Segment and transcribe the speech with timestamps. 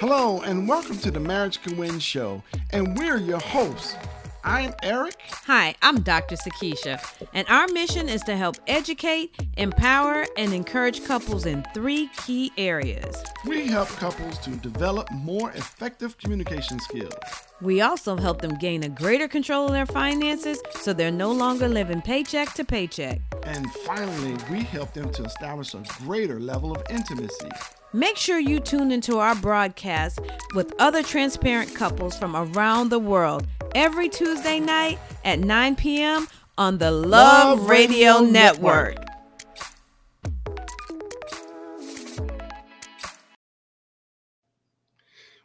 [0.00, 2.40] Hello, and welcome to the Marriage Can Win show.
[2.70, 3.96] And we're your hosts.
[4.44, 5.16] I'm Eric.
[5.46, 6.36] Hi, I'm Dr.
[6.36, 7.02] Sakisha,
[7.34, 13.24] and our mission is to help educate, empower, and encourage couples in three key areas.
[13.44, 17.12] We help couples to develop more effective communication skills.
[17.60, 21.66] We also help them gain a greater control of their finances so they're no longer
[21.66, 23.20] living paycheck to paycheck.
[23.42, 27.50] And finally, we help them to establish a greater level of intimacy.
[27.94, 30.20] Make sure you tune into our broadcast
[30.54, 36.28] with other transparent couples from around the world every Tuesday night at 9 p.m.
[36.58, 38.96] on the Love, Love Radio, Radio, Network.
[38.96, 39.04] Network.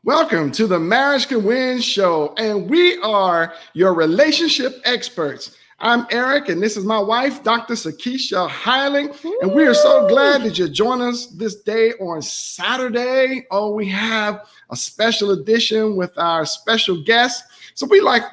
[0.04, 5.56] Welcome to the Marriage Can Win show, and we are your relationship experts.
[5.84, 7.74] I'm Eric, and this is my wife, Dr.
[7.74, 9.14] Sakisha Hiling.
[9.42, 13.46] And we are so glad that you join us this day on Saturday.
[13.52, 17.44] Oh, we have a special edition with our special guest.
[17.74, 18.24] So we like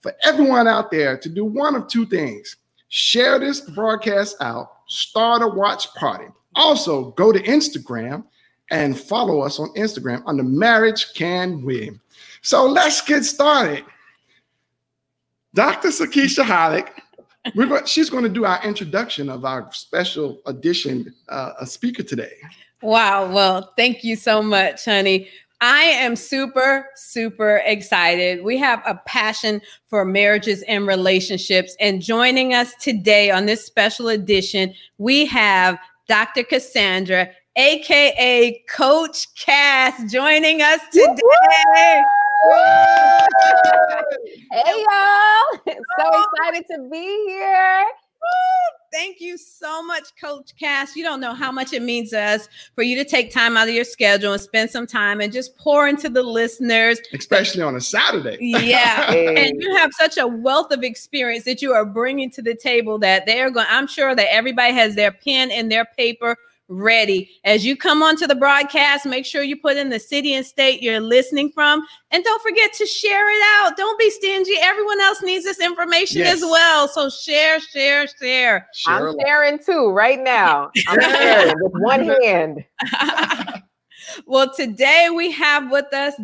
[0.00, 2.56] for everyone out there to do one of two things
[2.88, 6.28] share this broadcast out, start a watch party.
[6.54, 8.24] Also, go to Instagram
[8.70, 12.00] and follow us on Instagram under Marriage Can Win.
[12.40, 13.84] So let's get started.
[15.54, 15.88] Dr.
[15.88, 16.88] Sakisha Hollick.
[17.54, 22.02] We're going, she's going to do our introduction of our special edition uh, a speaker
[22.02, 22.32] today.
[22.82, 23.32] Wow.
[23.32, 25.28] Well, thank you so much, honey.
[25.60, 28.42] I am super, super excited.
[28.42, 31.76] We have a passion for marriages and relationships.
[31.80, 36.42] And joining us today on this special edition, we have Dr.
[36.42, 42.02] Cassandra, AKA Coach Cass, joining us today
[44.52, 45.60] hey y'all.
[45.96, 47.84] So excited to be here.
[48.92, 50.94] Thank you so much, Coach Cass.
[50.94, 53.68] You don't know how much it means to us for you to take time out
[53.68, 57.74] of your schedule and spend some time and just pour into the listeners, especially on
[57.74, 58.38] a Saturday.
[58.40, 62.54] Yeah, and you have such a wealth of experience that you are bringing to the
[62.54, 63.66] table that they are going.
[63.68, 66.36] I'm sure that everybody has their pen and their paper
[66.74, 67.30] ready.
[67.44, 70.82] As you come onto the broadcast, make sure you put in the city and state
[70.82, 71.84] you're listening from.
[72.10, 73.76] And don't forget to share it out.
[73.76, 74.54] Don't be stingy.
[74.60, 76.36] Everyone else needs this information yes.
[76.36, 76.88] as well.
[76.88, 78.68] So share, share, share.
[78.74, 80.70] share I'm sharing too right now.
[80.88, 82.64] I'm sharing with one hand.
[84.26, 86.14] well, today we have with us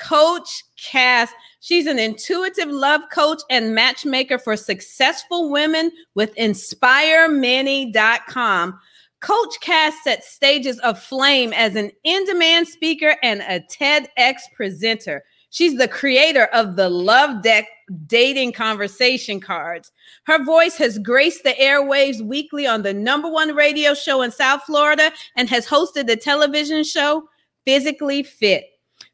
[0.00, 1.32] Coach Cass.
[1.60, 8.80] She's an intuitive love coach and matchmaker for successful women with InspireMany.com.
[9.20, 15.22] Coach Cass sets stages of flame as an in demand speaker and a TEDx presenter.
[15.50, 17.68] She's the creator of the Love Deck
[18.06, 19.90] dating conversation cards.
[20.24, 24.62] Her voice has graced the airwaves weekly on the number one radio show in South
[24.62, 27.24] Florida and has hosted the television show
[27.66, 28.64] Physically Fit.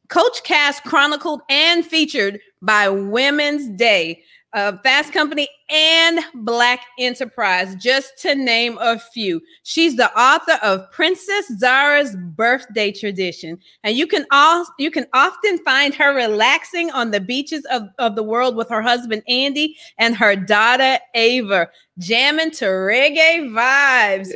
[0.09, 8.17] Coach Cass chronicled and featured by Women's Day uh, Fast Company, and Black Enterprise, just
[8.19, 9.41] to name a few.
[9.65, 15.59] She's the author of Princess Zara's Birthday Tradition, and you can all you can often
[15.59, 20.17] find her relaxing on the beaches of, of the world with her husband Andy and
[20.17, 21.69] her daughter Ava,
[21.99, 24.31] jamming to reggae vibes.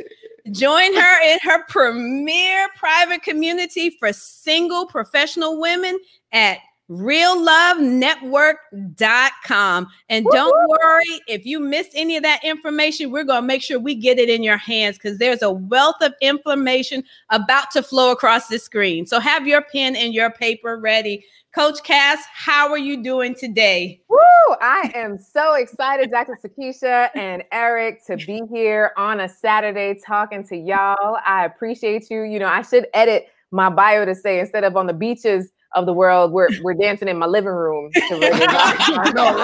[0.51, 5.99] Join her in her premier private community for single professional women
[6.31, 6.57] at
[6.91, 9.87] reallovenetwork.com.
[10.09, 13.79] And don't worry if you miss any of that information, we're going to make sure
[13.79, 18.11] we get it in your hands because there's a wealth of information about to flow
[18.11, 19.05] across the screen.
[19.05, 21.23] So have your pen and your paper ready.
[21.55, 24.01] Coach Cass, how are you doing today?
[24.09, 24.17] Woo!
[24.61, 26.37] I am so excited, Dr.
[26.41, 31.17] Sakisha and Eric, to be here on a Saturday talking to y'all.
[31.25, 32.23] I appreciate you.
[32.23, 35.85] You know, I should edit my bio to say instead of on the beaches of
[35.85, 36.31] the world.
[36.31, 37.91] We're we're dancing in my living room.
[37.93, 39.37] To I know,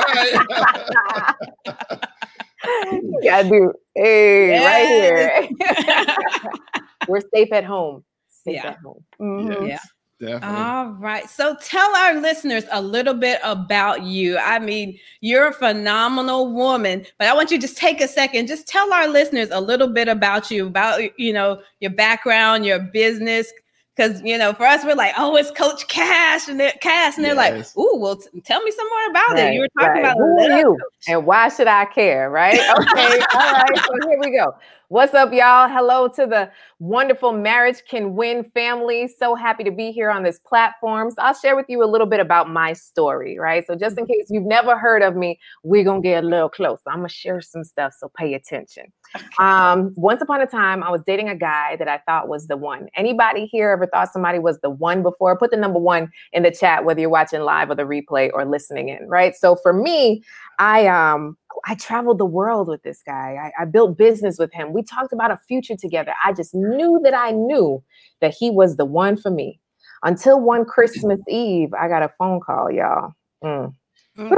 [1.66, 2.00] right?
[3.22, 3.74] yeah, do.
[3.96, 4.66] Hey, yes.
[4.66, 6.76] right here.
[7.08, 8.04] we're safe at home.
[8.28, 8.68] Safe yeah.
[8.68, 9.04] at home.
[9.20, 9.66] Mm-hmm.
[9.68, 9.80] Yeah.
[10.20, 10.48] Definitely.
[10.48, 11.30] All right.
[11.30, 14.40] So tell our listeners a little bit about you.
[14.40, 18.48] I mean, you're a phenomenal woman, but I want you to just take a second,
[18.48, 22.80] just tell our listeners a little bit about you, about you know, your background, your
[22.80, 23.54] business,
[23.98, 27.26] because you know, for us, we're like, oh, it's Coach Cass and they're Cass, and
[27.26, 27.76] they're yes.
[27.76, 29.54] like, oh, well, t- tell me some more about right, it.
[29.56, 30.12] You were talking right.
[30.12, 30.78] about who you
[31.08, 32.60] and why should I care, right?
[32.78, 33.78] Okay, all right.
[33.78, 34.54] So here we go.
[34.90, 35.68] What's up, y'all?
[35.68, 36.50] Hello to the
[36.80, 39.08] wonderful Marriage Can Win family.
[39.08, 41.12] So happy to be here on this platform.
[41.12, 43.66] So I'll share with you a little bit about my story, right?
[43.66, 44.14] So just in mm-hmm.
[44.14, 46.80] case you've never heard of me, we're gonna get a little close.
[46.88, 48.94] I'm gonna share some stuff, so pay attention.
[49.40, 52.58] Um, once upon a time, I was dating a guy that I thought was the
[52.58, 52.88] one.
[52.96, 55.38] Anybody here ever thought somebody was the one before?
[55.38, 58.46] Put the number one in the chat, whether you're watching live or the replay or
[58.46, 59.36] listening in, right?
[59.36, 60.24] So for me,
[60.60, 63.52] I um I traveled the world with this guy.
[63.58, 64.74] I, I, built business with him.
[64.74, 66.14] We talked about a future together.
[66.24, 67.84] I just knew that I knew
[68.22, 69.60] that he was the one for me.
[70.04, 73.14] Until one Christmas Eve, I got a phone call, y'all.
[73.44, 73.74] Mm.
[74.18, 74.30] Mm.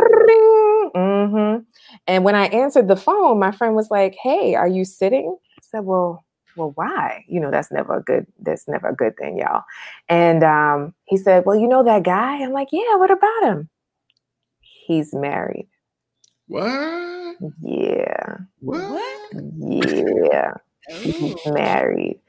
[0.95, 1.63] Mm-hmm.
[2.07, 5.61] And when I answered the phone, my friend was like, "Hey, are you sitting?" I
[5.61, 6.23] said, "Well,
[6.55, 7.25] well, why?
[7.27, 8.27] You know, that's never a good.
[8.39, 9.63] That's never a good thing, y'all."
[10.07, 12.95] And um, he said, "Well, you know that guy?" I'm like, "Yeah.
[12.95, 13.69] What about him?"
[14.59, 15.67] He's married.
[16.47, 17.37] What?
[17.61, 18.37] Yeah.
[18.59, 19.33] What?
[19.59, 20.55] Yeah.
[20.89, 22.19] He's married.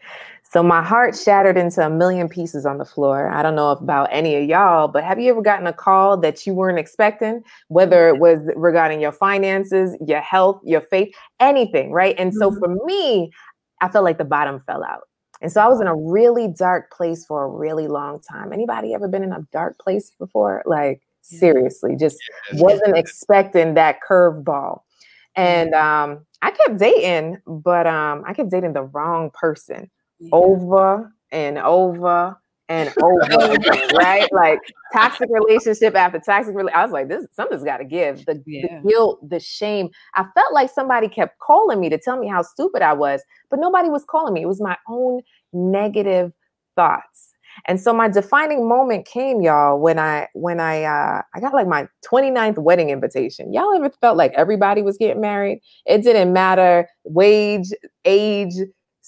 [0.52, 3.30] So my heart shattered into a million pieces on the floor.
[3.30, 6.44] I don't know about any of y'all, but have you ever gotten a call that
[6.44, 12.16] you weren't expecting, whether it was regarding your finances, your health, your faith, anything, right?
[12.18, 12.58] And so mm-hmm.
[12.58, 13.30] for me,
[13.80, 15.02] I felt like the bottom fell out.
[15.40, 18.52] And so I was in a really dark place for a really long time.
[18.52, 20.64] Anybody ever been in a dark place before?
[20.66, 22.18] Like Seriously, just
[22.54, 24.80] wasn't expecting that curveball.
[25.36, 29.90] And um, I kept dating, but um, I kept dating the wrong person
[30.32, 32.36] over and over
[32.68, 33.56] and over,
[33.94, 34.28] right?
[34.32, 34.60] Like
[34.92, 36.78] toxic relationship after toxic relationship.
[36.78, 38.24] I was like, this something's got to give.
[38.26, 38.80] The, yeah.
[38.82, 39.90] the, guilt, the shame.
[40.14, 43.60] I felt like somebody kept calling me to tell me how stupid I was, but
[43.60, 44.42] nobody was calling me.
[44.42, 45.20] It was my own
[45.52, 46.32] negative
[46.76, 47.30] thoughts.
[47.66, 51.66] And so my defining moment came, y'all, when I when I uh I got like
[51.66, 53.52] my 29th wedding invitation.
[53.52, 55.60] Y'all ever felt like everybody was getting married?
[55.84, 57.70] It didn't matter wage,
[58.04, 58.54] age,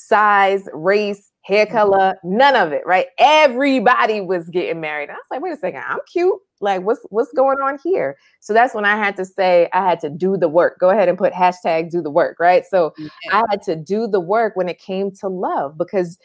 [0.08, 1.75] size, race, hair mm-hmm.
[1.75, 3.06] color, none of it, right?
[3.19, 5.10] Everybody was getting married.
[5.10, 6.38] I was like, wait a second, I'm cute.
[6.60, 8.16] Like, what's what's going on here?
[8.40, 10.78] So that's when I had to say I had to do the work.
[10.78, 12.64] Go ahead and put hashtag do the work, right?
[12.64, 13.08] So yeah.
[13.32, 16.19] I had to do the work when it came to love because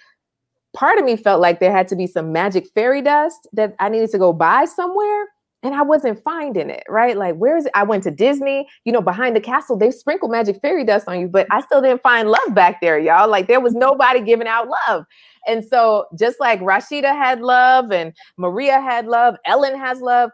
[0.75, 3.89] part of me felt like there had to be some magic fairy dust that I
[3.89, 5.25] needed to go buy somewhere.
[5.63, 7.17] And I wasn't finding it, right?
[7.17, 7.71] Like, where is it?
[7.73, 11.19] I went to Disney, you know, behind the castle, they sprinkled magic fairy dust on
[11.19, 13.27] you, but I still didn't find love back there, y'all.
[13.27, 15.05] Like, there was nobody giving out love.
[15.47, 20.29] And so, just like Rashida had love and Maria had love, Ellen has love,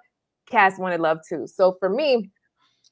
[0.50, 1.48] Cass wanted love too.
[1.48, 2.30] So, for me,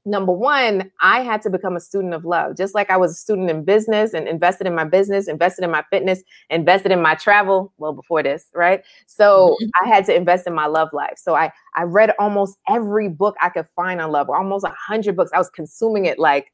[0.05, 3.15] number one, I had to become a student of love, just like I was a
[3.15, 7.15] student in business and invested in my business, invested in my fitness, invested in my
[7.15, 7.73] travel.
[7.77, 8.83] Well, before this, right?
[9.05, 9.69] So mm-hmm.
[9.83, 11.17] I had to invest in my love life.
[11.17, 15.15] So I I read almost every book I could find on love, almost a hundred
[15.15, 15.31] books.
[15.33, 16.51] I was consuming it like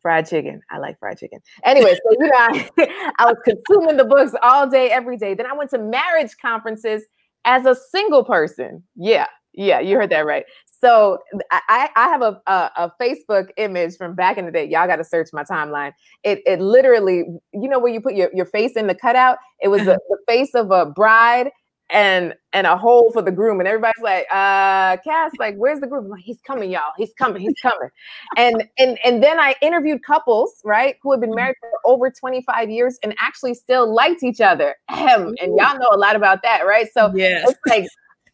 [0.00, 0.60] fried chicken.
[0.70, 1.40] I like fried chicken.
[1.64, 2.70] Anyway, so you know, I,
[3.18, 5.34] I was consuming the books all day, every day.
[5.34, 7.04] Then I went to marriage conferences
[7.44, 8.82] as a single person.
[8.96, 10.44] Yeah, yeah, you heard that right.
[10.80, 11.18] So
[11.50, 14.64] I, I have a, a, a Facebook image from back in the day.
[14.64, 15.92] Y'all got to search my timeline.
[16.22, 19.38] It it literally, you know, where you put your, your face in the cutout.
[19.60, 19.98] It was uh-huh.
[20.08, 21.50] the face of a bride
[21.90, 25.86] and and a hole for the groom, and everybody's like, uh, Cass, like, where's the
[25.86, 26.04] groom?
[26.04, 26.92] I'm like, he's coming, y'all.
[26.96, 27.40] He's coming.
[27.42, 27.88] He's coming.
[28.36, 32.70] and and and then I interviewed couples, right, who had been married for over 25
[32.70, 34.76] years and actually still liked each other.
[34.88, 36.88] and y'all know a lot about that, right?
[36.92, 37.50] So yes.
[37.50, 37.86] it's like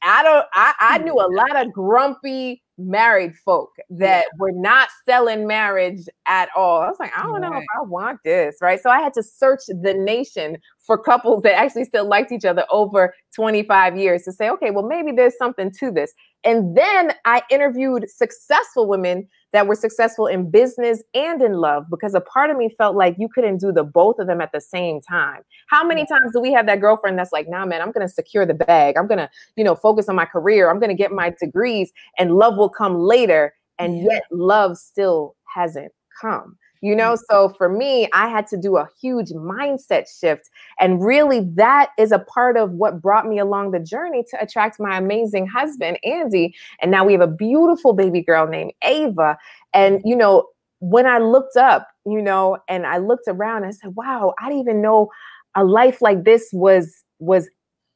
[0.04, 1.04] I don't I, I hmm.
[1.04, 6.80] knew a lot of grumpy married folk that were not selling marriage at all.
[6.80, 7.42] I was like, I don't right.
[7.42, 8.80] know if I want this, right?
[8.80, 12.64] So I had to search the nation for couples that actually still liked each other
[12.70, 16.12] over 25 years to say, okay, well, maybe there's something to this.
[16.44, 22.14] And then I interviewed successful women that were successful in business and in love because
[22.14, 24.60] a part of me felt like you couldn't do the both of them at the
[24.60, 25.40] same time.
[25.68, 28.12] How many times do we have that girlfriend that's like, nah, man, I'm going to
[28.12, 28.96] secure the bag.
[28.98, 30.70] I'm going to, you know, focus on my career.
[30.70, 33.54] I'm going to get my degrees and love will come later.
[33.78, 37.18] And yet love still hasn't come you know mm.
[37.30, 42.12] so for me i had to do a huge mindset shift and really that is
[42.12, 46.54] a part of what brought me along the journey to attract my amazing husband andy
[46.80, 49.36] and now we have a beautiful baby girl named ava
[49.72, 50.46] and you know
[50.80, 54.60] when i looked up you know and i looked around i said wow i didn't
[54.60, 55.08] even know
[55.56, 57.48] a life like this was was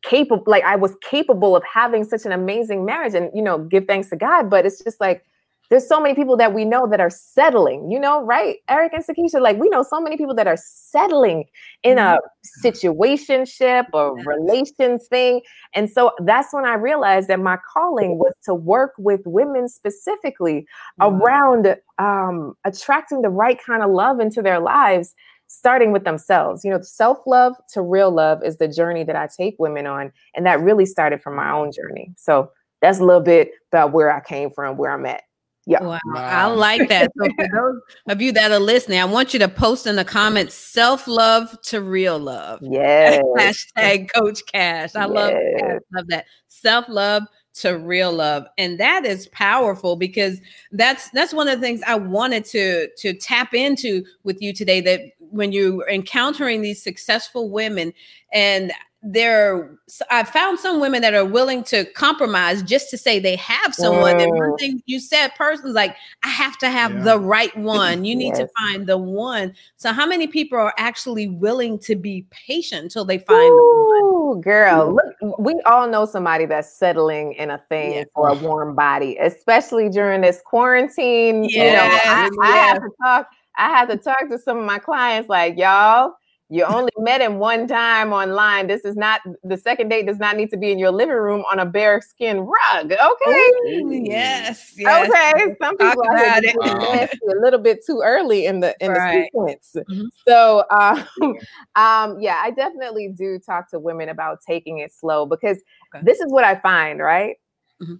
[0.02, 3.84] capable like i was capable of having such an amazing marriage and you know give
[3.86, 5.24] thanks to god but it's just like
[5.70, 8.56] there's so many people that we know that are settling, you know, right?
[8.68, 11.44] Eric and Sakisha, like we know so many people that are settling
[11.82, 12.18] in a
[12.64, 15.42] situationship or relations thing.
[15.74, 20.66] And so that's when I realized that my calling was to work with women specifically
[21.00, 25.14] around um, attracting the right kind of love into their lives
[25.48, 26.64] starting with themselves.
[26.64, 30.12] You know, self love to real love is the journey that I take women on.
[30.34, 32.14] And that really started from my own journey.
[32.16, 35.22] So that's a little bit about where I came from, where I'm at.
[35.68, 35.82] Yeah.
[35.82, 36.00] Wow.
[36.06, 36.22] wow.
[36.22, 37.12] I like that.
[37.18, 40.04] So for those of you that are listening, I want you to post in the
[40.04, 42.60] comments self-love to real love.
[42.62, 43.20] Yeah.
[43.36, 44.96] Hashtag Coach Cass.
[44.96, 45.10] I yes.
[45.10, 45.80] love that.
[45.92, 46.24] love that.
[46.48, 51.80] Self-love to real love and that is powerful because that's that's one of the things
[51.88, 57.50] i wanted to to tap into with you today that when you're encountering these successful
[57.50, 57.92] women
[58.32, 58.70] and
[59.02, 59.78] there
[60.10, 64.16] I've found some women that are willing to compromise just to say they have someone.
[64.16, 64.22] Mm.
[64.24, 67.02] And one thing you said, persons like, I have to have yeah.
[67.02, 68.04] the right one.
[68.04, 68.38] You need yes.
[68.38, 69.54] to find the one.
[69.76, 74.32] So how many people are actually willing to be patient until they find Ooh, the
[74.34, 74.40] one?
[74.40, 78.04] Girl, look, we all know somebody that's settling in a thing yeah.
[78.14, 81.44] for a warm body, especially during this quarantine.
[81.44, 81.64] Yeah.
[81.64, 84.78] You know, I, I have to talk, I have to talk to some of my
[84.78, 86.14] clients like, y'all
[86.50, 88.68] you only met him one time online.
[88.68, 91.44] This is not the second date does not need to be in your living room
[91.50, 92.92] on a bear skin rug.
[92.92, 93.50] Okay.
[93.74, 95.08] Ooh, yes, yes.
[95.08, 95.54] Okay.
[95.60, 99.12] Some people are a little bit too early in the in right.
[99.12, 99.76] the sequence.
[99.76, 100.06] Mm-hmm.
[100.26, 101.06] So um,
[101.76, 105.58] um, yeah, I definitely do talk to women about taking it slow because
[105.94, 106.04] okay.
[106.04, 107.36] this is what I find, right?
[107.82, 107.94] Mm-hmm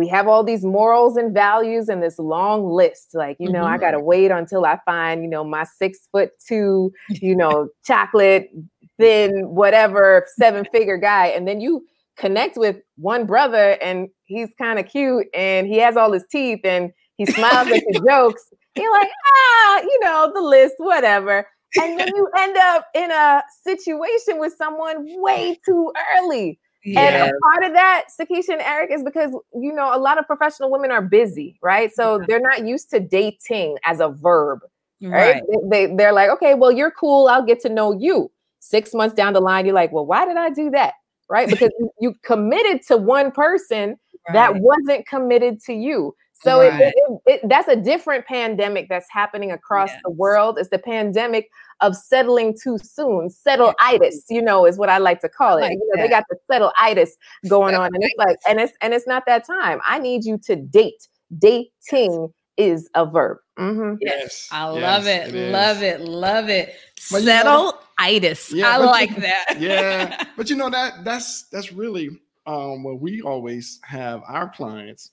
[0.00, 3.10] we have all these morals and values and this long list.
[3.12, 3.74] Like, you know, mm-hmm.
[3.74, 7.68] I got to wait until I find, you know, my six foot two, you know,
[7.84, 8.50] chocolate,
[8.98, 11.26] thin, whatever, seven figure guy.
[11.26, 11.84] And then you
[12.16, 16.60] connect with one brother and he's kind of cute and he has all his teeth
[16.64, 18.42] and he smiles at your jokes.
[18.76, 21.46] You're like, ah, you know, the list, whatever.
[21.76, 26.58] And then you end up in a situation with someone way too early.
[26.84, 27.24] Yeah.
[27.26, 30.70] And part of that, Sakisha and Eric, is because you know a lot of professional
[30.70, 31.92] women are busy, right?
[31.92, 32.26] So yeah.
[32.26, 34.60] they're not used to dating as a verb,
[35.02, 35.34] right?
[35.34, 35.42] right.
[35.70, 37.28] They, they they're like, okay, well, you're cool.
[37.28, 38.30] I'll get to know you.
[38.60, 40.94] Six months down the line, you're like, well, why did I do that?
[41.28, 41.48] Right?
[41.48, 41.70] Because
[42.00, 44.34] you committed to one person right.
[44.34, 46.14] that wasn't committed to you.
[46.42, 46.80] So right.
[46.80, 50.00] it, it, it, that's a different pandemic that's happening across yes.
[50.04, 50.58] the world.
[50.58, 53.28] It's the pandemic of settling too soon.
[53.28, 55.62] Settle-itis, you know, is what I like to call it.
[55.62, 57.16] Like you know, they got the settle-itis
[57.48, 59.80] going on, and it's like, and it's and it's not that time.
[59.86, 61.08] I need you to date.
[61.38, 63.38] Dating is a verb.
[63.58, 63.96] Mm-hmm.
[64.00, 66.74] Yes, I yes, love it, it love it, love it.
[66.98, 68.52] Settle-itis.
[68.52, 69.56] Yeah, I like you, that.
[69.58, 72.08] yeah, but you know that that's that's really
[72.46, 75.10] um, what we always have our clients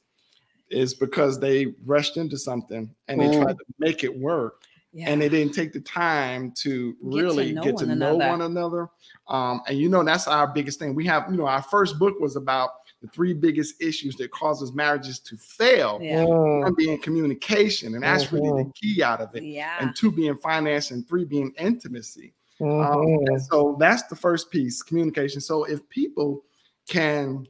[0.69, 3.59] is because they rushed into something and they tried mm.
[3.59, 4.61] to make it work.
[4.93, 5.09] Yeah.
[5.09, 8.89] And they didn't take the time to get really to get to know one another.
[9.27, 10.95] Um, and you know, that's our biggest thing.
[10.95, 12.71] We have, you know, our first book was about
[13.01, 15.99] the three biggest issues that causes marriages to fail.
[16.01, 16.23] Yeah.
[16.23, 18.37] One being communication, and that's mm-hmm.
[18.37, 19.43] really the key out of it.
[19.43, 19.75] Yeah.
[19.79, 22.33] And two being finance, and three being intimacy.
[22.59, 23.33] Mm-hmm.
[23.33, 25.41] Um, so that's the first piece, communication.
[25.41, 26.43] So if people
[26.89, 27.45] can,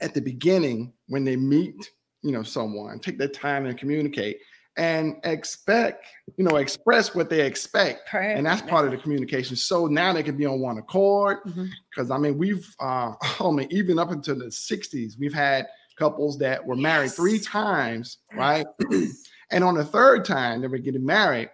[0.00, 1.90] at the beginning, when they meet
[2.22, 4.38] you know someone take their time and communicate
[4.78, 6.06] and expect
[6.36, 8.08] you know express what they expect.
[8.36, 9.56] And that's part of the communication.
[9.56, 12.12] So now they can be on one accord because mm-hmm.
[12.12, 15.66] i mean we've uh i mean even up into the 60s we've had
[15.98, 16.82] couples that were yes.
[16.82, 18.66] married three times right?
[19.50, 21.48] And on the third time they were getting married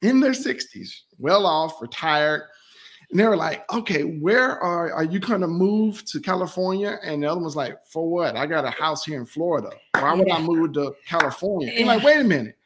[0.00, 2.44] in their 60s well off retired
[3.14, 6.98] and they were like, okay, where are, are you going to move to California?
[7.04, 8.34] And the other one's like, for what?
[8.34, 9.70] I got a house here in Florida.
[9.92, 11.72] Why would I move to California?
[11.76, 12.56] And like, wait a minute.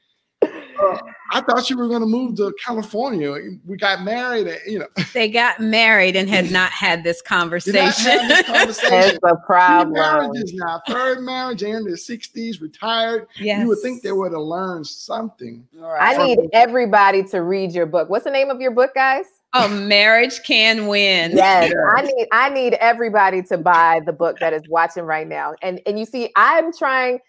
[0.41, 0.99] Uh,
[1.33, 3.37] I thought you were going to move to California.
[3.67, 4.47] We got married.
[4.47, 8.29] And, you know, they got married and had not had this conversation.
[8.29, 8.89] This conversation.
[8.91, 9.97] That's a problem.
[9.97, 13.27] Two marriages now, third marriage in their sixties, retired.
[13.39, 13.61] Yes.
[13.61, 15.69] You would think they would have learned something.
[15.75, 16.17] Right.
[16.17, 18.09] I need everybody to read your book.
[18.09, 19.27] What's the name of your book, guys?
[19.55, 21.37] Oh, marriage can win.
[21.37, 25.55] Yes, I need I need everybody to buy the book that is watching right now.
[25.63, 27.21] And and you see, I'm trying.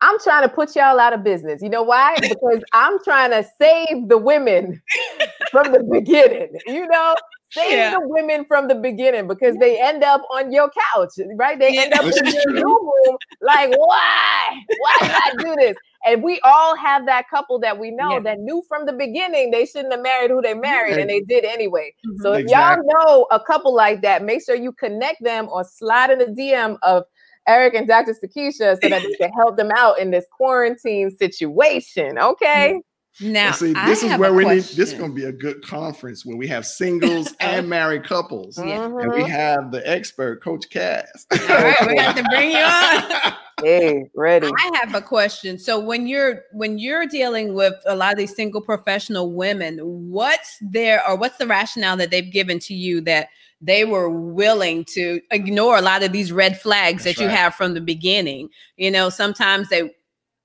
[0.00, 1.62] I'm trying to put y'all out of business.
[1.62, 2.16] You know why?
[2.20, 4.82] Because I'm trying to save the women
[5.50, 6.50] from the beginning.
[6.66, 7.14] You know,
[7.50, 7.90] save yeah.
[7.90, 11.58] the women from the beginning because they end up on your couch, right?
[11.58, 14.60] They end up in your room like, why?
[14.78, 15.76] Why did I do this?
[16.06, 18.20] And we all have that couple that we know yeah.
[18.20, 21.44] that knew from the beginning they shouldn't have married who they married, and they did
[21.44, 21.94] anyway.
[22.06, 22.22] Mm-hmm.
[22.22, 22.86] So if exactly.
[22.86, 26.26] y'all know a couple like that, make sure you connect them or slide in the
[26.26, 27.04] DM of
[27.46, 28.14] Eric and Dr.
[28.14, 32.18] Sakisha so that they can help them out in this quarantine situation.
[32.18, 32.80] Okay.
[33.20, 34.64] Now, see, I this is have where a we need.
[34.64, 37.46] This is going to be a good conference where we have singles oh.
[37.46, 38.86] and married couples, Yeah.
[38.86, 41.26] and we have the expert, Coach Cass.
[41.32, 43.32] All right, we have to bring you on.
[43.62, 44.48] Hey, ready.
[44.48, 45.58] I have a question.
[45.58, 50.58] So when you're when you're dealing with a lot of these single professional women, what's
[50.60, 53.28] their or what's the rationale that they've given to you that
[53.60, 57.36] they were willing to ignore a lot of these red flags That's that you right.
[57.36, 58.50] have from the beginning?
[58.76, 59.94] You know, sometimes they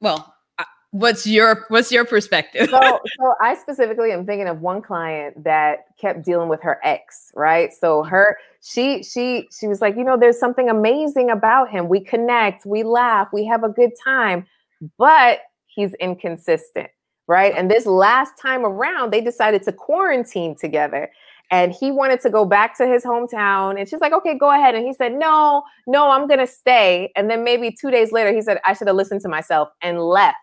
[0.01, 0.33] well,
[0.91, 2.69] what's your what's your perspective?
[2.69, 7.31] so, so I specifically am thinking of one client that kept dealing with her ex,
[7.35, 7.71] right?
[7.73, 8.09] So mm-hmm.
[8.09, 11.87] her, she, she, she was like, you know, there's something amazing about him.
[11.87, 14.45] We connect, we laugh, we have a good time,
[14.97, 16.89] but he's inconsistent,
[17.27, 17.53] right?
[17.55, 21.09] And this last time around, they decided to quarantine together.
[21.51, 23.79] And he wanted to go back to his hometown.
[23.79, 24.75] And she's like, okay, go ahead.
[24.75, 27.11] And he said, no, no, I'm going to stay.
[27.15, 29.99] And then maybe two days later, he said, I should have listened to myself and
[29.99, 30.37] left.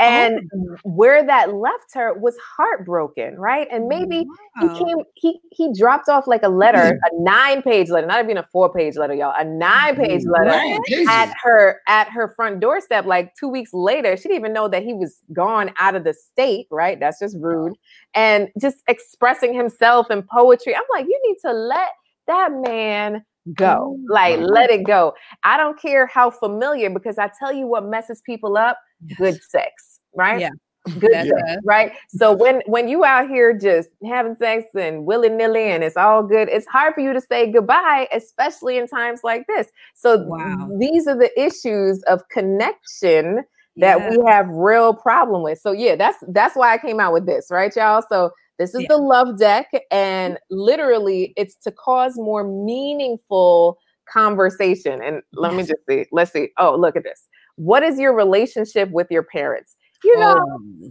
[0.00, 0.40] And
[0.84, 3.66] where that left her was heartbroken, right?
[3.70, 4.26] And maybe
[4.60, 4.68] Wow.
[4.68, 8.46] he came, he he dropped off like a letter, a nine-page letter, not even a
[8.52, 11.06] four-page letter, y'all, a nine-page letter pages.
[11.08, 13.06] at her at her front doorstep.
[13.06, 16.14] Like two weeks later, she didn't even know that he was gone out of the
[16.14, 16.98] state, right?
[17.00, 17.74] That's just rude.
[18.14, 20.76] And just expressing himself in poetry.
[20.76, 21.88] I'm like, you need to let
[22.26, 23.24] that man
[23.54, 23.96] go.
[23.98, 24.04] Mm.
[24.10, 25.14] Like, let it go.
[25.44, 28.78] I don't care how familiar, because I tell you what messes people up
[29.16, 30.40] good sex, right?
[30.40, 30.50] Yeah.
[30.98, 31.92] Good sex, right?
[32.08, 36.22] So when when you out here just having sex and willy nilly and it's all
[36.22, 39.68] good, it's hard for you to say goodbye, especially in times like this.
[39.94, 40.70] So Wow.
[40.78, 43.44] these are the issues of connection
[43.76, 44.10] that Yeah.
[44.10, 45.58] we have real problem with.
[45.58, 48.02] So yeah, that's that's why I came out with this, right, y'all?
[48.08, 48.88] So this is Yeah.
[48.90, 53.78] the love deck, and literally, it's to cause more meaningful
[54.10, 55.02] conversation.
[55.02, 56.06] And let me just see.
[56.12, 56.48] Let's see.
[56.58, 57.26] Oh, look at this.
[57.58, 59.76] What is your relationship with your parents?
[60.04, 60.90] You know, Oh.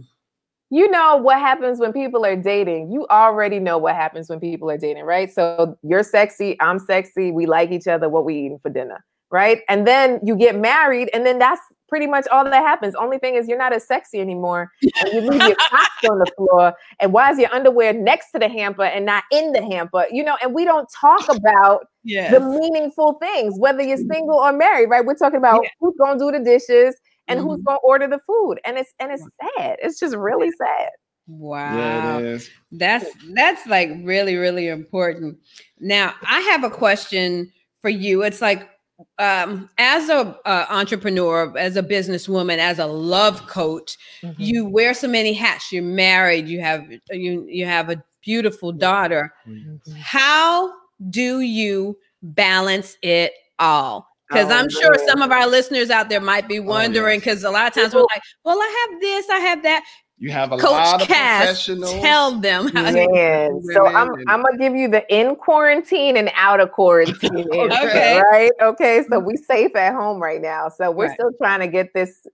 [0.70, 2.92] you know what happens when people are dating.
[2.92, 5.32] You already know what happens when people are dating, right?
[5.32, 9.62] So you're sexy, I'm sexy, we like each other, what we eating for dinner, right?
[9.68, 12.94] And then you get married, and then that's pretty much all that happens.
[12.94, 14.70] Only thing is you're not as sexy anymore.
[15.00, 16.74] And you leave your socks on the floor.
[17.00, 20.06] And why is your underwear next to the hamper and not in the hamper?
[20.10, 22.32] You know, and we don't talk about Yes.
[22.32, 25.04] the meaningful things, whether you're single or married, right?
[25.04, 25.70] We're talking about Yeah.
[25.80, 27.64] who's gonna do the dishes and who's Mhm.
[27.64, 28.58] gonna order the food.
[28.64, 29.24] And it's and it's
[29.56, 29.78] sad.
[29.82, 30.90] It's just really sad.
[31.26, 32.18] Wow.
[32.20, 32.38] Yeah.
[32.72, 35.38] That's that's like really really important.
[35.78, 37.52] Now, I have a question
[37.82, 38.22] for you.
[38.22, 38.66] It's like
[39.18, 44.42] um as a uh, entrepreneur, as a businesswoman, as a love coach, Mm-hmm.
[44.42, 45.70] you wear so many hats.
[45.72, 49.32] You're married, you have you you have a beautiful daughter.
[49.46, 49.92] Mm-hmm.
[49.96, 50.72] How
[51.10, 54.06] do you balance it all?
[54.28, 55.06] Because Oh, I'm sure man.
[55.08, 57.20] some of our listeners out there might be wondering.
[57.20, 57.24] yes.
[57.24, 59.84] Because a lot of times we're like, "Well, I have this, I have that."
[60.20, 61.92] You have a lot Coach of Cass, professionals.
[61.92, 66.30] tell them how to Man, so I'm I'm gonna give you the in quarantine and
[66.34, 68.20] out of quarantine, answer, Okay.
[68.32, 68.50] right?
[68.60, 69.44] Okay, so we're mm-hmm.
[69.52, 70.70] safe at home right now.
[70.70, 71.14] So we're Right.
[71.14, 72.26] still trying to get this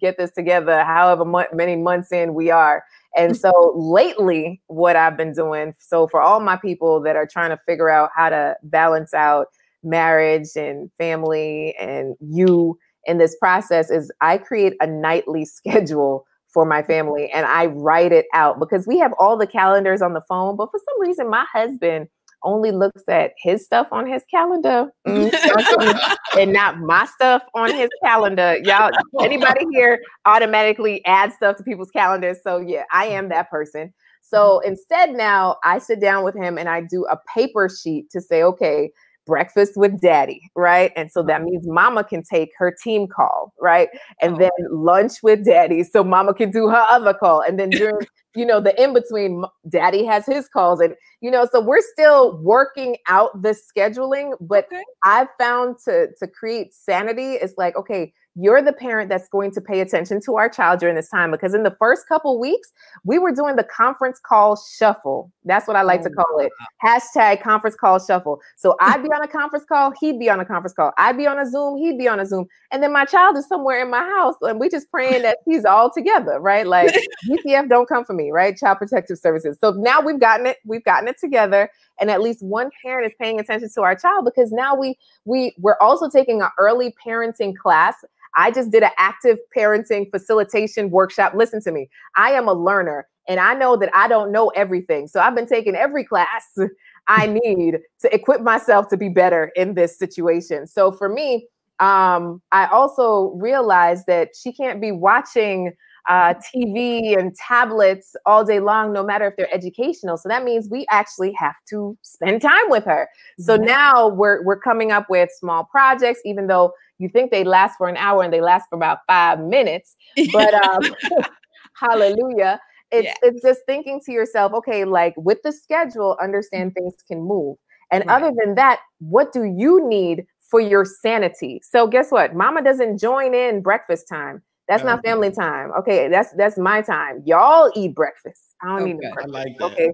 [0.00, 0.84] get this together.
[0.84, 2.84] However mon- many months in we are,
[3.16, 3.80] and so mm-hmm.
[3.80, 5.74] lately, what I've been doing.
[5.78, 9.48] So for all my people that are trying to figure out how to balance out
[9.82, 16.64] marriage and family and you in this process, is I create a nightly schedule for
[16.64, 20.22] my family and I write it out because we have all the calendars on the
[20.28, 22.08] phone, but for some reason my husband
[22.44, 26.00] only looks at his stuff on his calendar mm, don't tell me,
[26.40, 28.58] and not my stuff on his calendar.
[28.64, 32.38] Y'all, anybody here automatically adds stuff to people's calendars.
[32.42, 33.92] So yeah, I am that person.
[34.20, 38.20] So instead now I sit down with him and I do a paper sheet to
[38.20, 38.90] say, okay,
[39.26, 40.92] breakfast with daddy, right?
[40.96, 43.88] And so that means mama can take her team call, right?
[44.20, 47.42] And then lunch with daddy so mama can do her other call.
[47.42, 50.80] And then during, you know, the in between, daddy has his calls.
[50.80, 54.82] And, you know, so we're still working out the scheduling, but Okay.
[55.04, 59.60] I've found to to create sanity is like, okay, you're the parent that's going to
[59.60, 62.72] pay attention to our child during this time because in the first couple weeks
[63.04, 65.30] we were doing the conference call shuffle.
[65.44, 66.52] That's what I like to Oh, call it.
[66.84, 68.40] Hashtag conference call shuffle.
[68.56, 70.92] So I'd be on a conference call, he'd be on a conference call.
[70.98, 72.46] I'd be on a Zoom, he'd be on a Zoom.
[72.70, 75.64] And then my child is somewhere in my house and we just praying that he's
[75.64, 76.66] all together, right?
[76.66, 76.94] Like
[77.28, 78.56] DCF don't come for me, right?
[78.56, 79.58] Child Protective Services.
[79.60, 83.12] So now we've gotten it, we've gotten it together and at least one parent is
[83.20, 87.56] paying attention to our child because now we we we're also taking an early parenting
[87.56, 87.94] class.
[88.34, 91.34] I just did an active parenting facilitation workshop.
[91.34, 91.88] Listen to me.
[92.16, 95.08] I am a learner and i know that i don't know everything.
[95.08, 96.44] So i've been taking every class
[97.08, 100.66] i need to equip myself to be better in this situation.
[100.66, 101.48] So for me
[101.80, 105.72] um i also realized that she can't be watching
[106.08, 110.16] uh, TV and tablets all day long, no matter if they're educational.
[110.16, 113.08] So that means we actually have to spend time with her.
[113.38, 113.66] So mm-hmm.
[113.66, 117.88] now we're we're coming up with small projects, even though you think they last for
[117.88, 119.96] an hour and they last for about five minutes.
[120.32, 120.82] But um,
[121.74, 122.60] hallelujah.
[122.90, 123.16] It's, yes.
[123.22, 126.84] it's just thinking to yourself, okay, like with the schedule, understand mm-hmm.
[126.84, 127.56] things can move.
[127.90, 128.16] And right.
[128.16, 131.60] other than that, what do you need for your sanity?
[131.64, 132.34] So guess what?
[132.34, 134.42] Mama doesn't join in breakfast time.
[134.68, 135.70] That's not family time.
[135.78, 137.22] Okay, that's that's my time.
[137.26, 138.54] Y'all eat breakfast.
[138.62, 139.28] I don't okay, breakfast.
[139.28, 139.90] Like okay,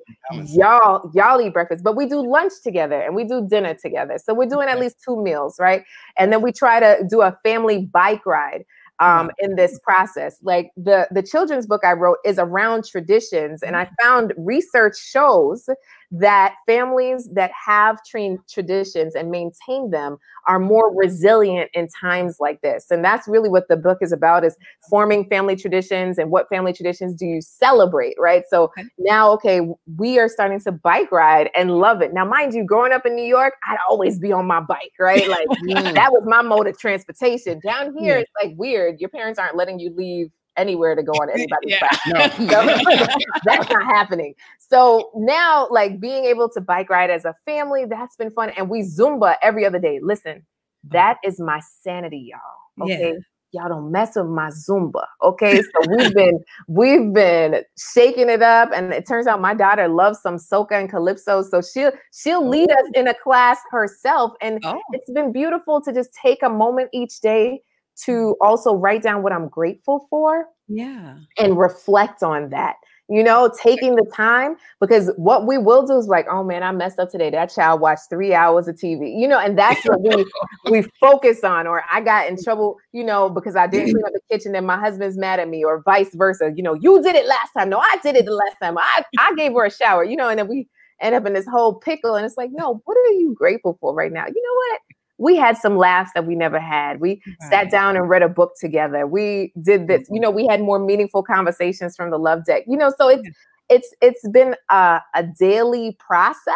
[0.46, 4.18] y'all y'all eat breakfast, but we do lunch together and we do dinner together.
[4.22, 4.72] So we're doing okay.
[4.72, 5.85] at least two meals, right?
[6.18, 8.64] And then we try to do a family bike ride
[9.00, 10.37] um, in this process.
[10.42, 13.90] Like the the children's book I wrote is around traditions, and I mm.
[14.02, 15.68] found research shows
[16.11, 20.16] that families that have trained traditions and maintain them
[20.47, 22.90] are more resilient in times like this.
[22.90, 24.57] And that's really what the book is about is
[24.88, 28.44] forming family traditions and what family traditions do you celebrate right?
[28.49, 28.85] So okay.
[28.99, 29.61] now okay
[29.97, 32.14] we are starting to bike ride and love it.
[32.14, 35.29] Now mind you growing up in new york i'd always be on my bike right?
[35.29, 35.47] Like
[35.94, 37.61] that was my mode of transportation.
[37.64, 38.23] Down here yeah.
[38.23, 39.01] it's like weird.
[39.01, 42.29] Your parents aren't letting you leave anywhere to go on anybody's yeah.
[42.29, 42.38] back.
[42.38, 42.66] No,
[43.44, 44.35] that's not happening.
[44.59, 48.51] So now, like being able to bike ride as a family, that's been fun.
[48.51, 50.01] And we Zumba every other day.
[50.03, 50.90] Listen, mm.
[50.90, 52.85] that is my sanity, y'all.
[52.87, 53.12] Okay.
[53.14, 53.18] Yeah
[53.53, 58.71] y'all don't mess with my zumba okay so we've been we've been shaking it up
[58.75, 62.71] and it turns out my daughter loves some soca and calypso so she'll she'll lead
[62.71, 63.01] us oh.
[63.01, 64.79] in a class herself and oh.
[64.92, 67.61] it's been beautiful to just take a moment each day
[68.04, 70.46] to also write down what I'm grateful for.
[70.68, 71.16] Yeah.
[71.38, 72.76] And reflect on that.
[73.11, 76.72] You know, taking the time because what we will do is like, oh man, I
[76.72, 77.30] messed up today.
[77.30, 80.26] That child watched three hours of TV, you know, and that's what we
[80.70, 81.66] we focus on.
[81.66, 84.66] Or I got in trouble, you know, because I didn't clean up the kitchen and
[84.66, 86.52] my husband's mad at me, or vice versa.
[86.54, 87.70] You know, you did it last time.
[87.70, 88.76] No, I did it the last time.
[88.76, 90.68] I, I gave her a shower, you know, and then we
[91.00, 92.14] end up in this whole pickle.
[92.14, 94.26] And it's like, no, what are you grateful for right now?
[94.26, 94.80] You know what?
[95.18, 97.00] We had some laughs that we never had.
[97.00, 97.50] We right.
[97.50, 99.07] sat down and read a book together.
[99.07, 102.64] We did this, you know, we had more meaningful conversations from the love deck.
[102.66, 103.28] You know, so it's
[103.68, 106.54] it's it's been a, a daily process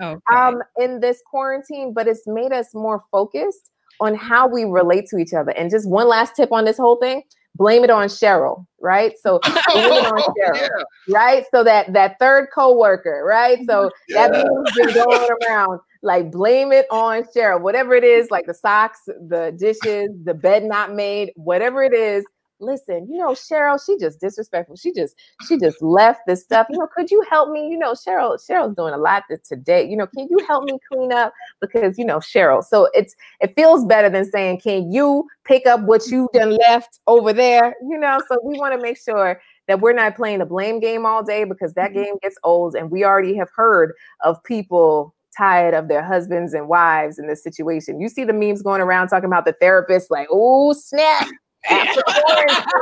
[0.00, 0.16] okay.
[0.32, 5.18] um, in this quarantine, but it's made us more focused on how we relate to
[5.18, 5.50] each other.
[5.52, 7.22] And just one last tip on this whole thing:
[7.54, 9.12] blame it on Cheryl, right?
[9.22, 9.40] So
[9.72, 10.68] blame it on Cheryl,
[11.06, 11.14] yeah.
[11.14, 11.44] right?
[11.52, 13.58] So that that third coworker, right?
[13.66, 14.28] So yeah.
[14.28, 18.54] that means been going around like blame it on Cheryl, whatever it is, like the
[18.54, 22.24] socks, the dishes, the bed not made, whatever it is.
[22.60, 24.76] Listen, you know, Cheryl, she just disrespectful.
[24.76, 25.16] She just,
[25.48, 26.68] she just left this stuff.
[26.70, 27.68] You know, could you help me?
[27.68, 29.86] You know, Cheryl, Cheryl's doing a lot today.
[29.86, 31.32] You know, can you help me clean up?
[31.60, 32.62] Because you know, Cheryl.
[32.62, 37.00] So it's it feels better than saying, Can you pick up what you done left
[37.06, 37.74] over there?
[37.82, 41.04] You know, so we want to make sure that we're not playing the blame game
[41.04, 42.02] all day because that mm-hmm.
[42.02, 46.68] game gets old and we already have heard of people tired of their husbands and
[46.68, 48.00] wives in this situation.
[48.00, 51.28] You see the memes going around talking about the therapist, like, oh, snap.
[51.70, 52.02] After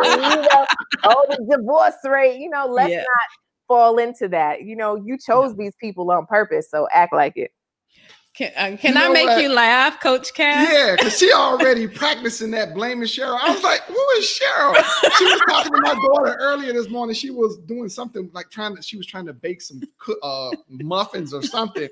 [0.03, 0.67] you know,
[1.05, 2.97] oh, the divorce rate, you know, let's yeah.
[2.97, 3.29] not
[3.69, 4.63] fall into that.
[4.63, 7.53] You know, you chose these people on purpose, so act like it.
[8.35, 9.43] Can, uh, can I make what?
[9.43, 10.67] you laugh, Coach Cass?
[10.73, 13.39] Yeah, because she already practicing that blaming Cheryl.
[13.39, 14.75] I was like, who is Cheryl?
[15.19, 17.15] She was talking to my daughter earlier this morning.
[17.15, 19.83] She was doing something like trying to, she was trying to bake some
[20.23, 21.89] uh, muffins or something.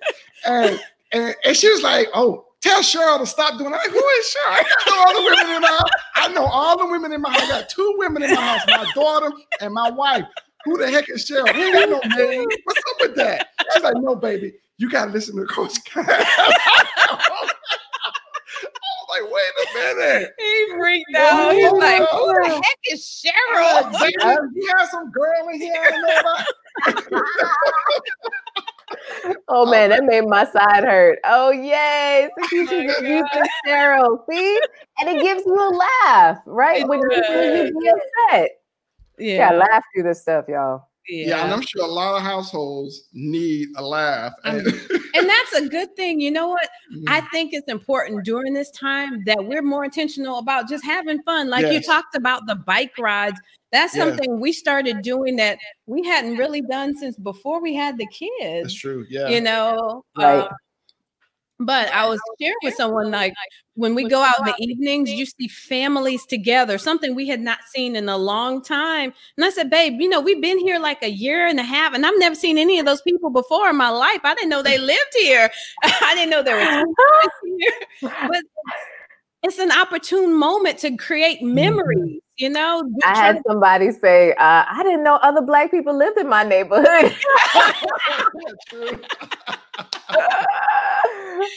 [0.47, 0.81] And,
[1.13, 3.77] and, and she was like, oh, tell Cheryl to stop doing that.
[3.77, 4.65] Like, who is Cheryl?
[4.65, 5.91] I know all the women in my house.
[6.15, 7.43] I know all the women in my house.
[7.43, 10.25] I got two women in my house, my daughter and my wife.
[10.65, 11.55] Who the heck is Cheryl?
[11.55, 12.47] We ain't got no name.
[12.65, 13.49] What's up with that?
[13.75, 16.07] She's like, no, baby you gotta listen to Coach Cass.
[16.09, 17.19] I
[18.97, 20.33] was like, wait a minute.
[20.39, 21.53] He freaked out.
[21.53, 23.83] He's like, who the heck is Cheryl?
[23.85, 24.15] Uh, like,
[24.55, 25.93] you have some girl in here
[26.83, 26.95] I
[29.49, 31.19] oh man, that made my side hurt.
[31.25, 32.31] Oh yay!
[32.41, 33.29] Oh, so you can oh use
[33.67, 34.61] Cheryl, see,
[34.99, 36.89] and it gives you a laugh, right?
[36.89, 38.51] When you, when you be upset,
[39.19, 40.90] yeah, laugh through this stuff, y'all.
[41.09, 41.27] Yeah.
[41.29, 41.45] yeah.
[41.45, 44.33] and I'm sure a lot of households need a laugh.
[44.45, 44.67] And,
[45.15, 46.21] and that's a good thing.
[46.21, 46.69] You know what?
[46.95, 47.05] Mm-hmm.
[47.09, 51.51] I think it's important during this time that we're more intentional about just having fun.
[51.51, 51.73] Like yes.
[51.75, 53.41] you talked about the bike rides.
[53.73, 54.05] That's yeah.
[54.05, 58.65] something we started doing that we hadn't really done since before we had the kids.
[58.65, 59.07] That's true.
[59.09, 59.29] Yeah.
[59.29, 60.41] You know, right.
[60.41, 60.49] Uh,
[61.61, 63.35] but I was sharing with someone like
[63.81, 67.61] when we go out in the evenings, you see families together, something we had not
[67.75, 69.15] seen in a long time.
[69.37, 71.95] And I said, babe, you know, we've been here like a year and a half,
[71.95, 74.21] and I've never seen any of those people before in my life.
[74.23, 75.51] I didn't know they lived here.
[75.83, 76.61] I didn't know they were
[77.59, 77.73] here.
[78.29, 78.43] But
[79.43, 81.55] it's an opportune moment to create mm-hmm.
[81.55, 82.21] memories.
[82.37, 86.27] You know, I had somebody say, uh, "I didn't know other black people lived in
[86.27, 87.15] my neighborhood."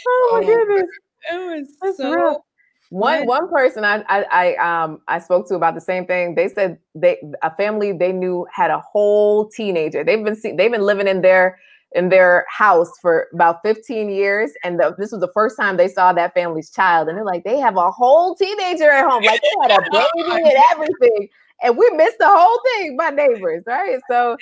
[0.06, 0.90] oh my goodness,
[1.32, 2.46] it was so real.
[2.90, 6.36] One one person I, I I um I spoke to about the same thing.
[6.36, 10.04] They said they a family they knew had a whole teenager.
[10.04, 11.58] They've been see, they've been living in their
[11.96, 15.88] in their house for about 15 years, and the, this was the first time they
[15.88, 17.08] saw that family's child.
[17.08, 20.42] And they're like, they have a whole teenager at home, like they had a baby
[20.44, 21.30] and everything,
[21.64, 22.96] and we missed the whole thing.
[22.96, 24.00] My neighbors, right?
[24.08, 24.38] So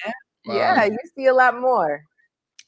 [0.46, 0.56] wow.
[0.56, 2.04] yeah, you see a lot more.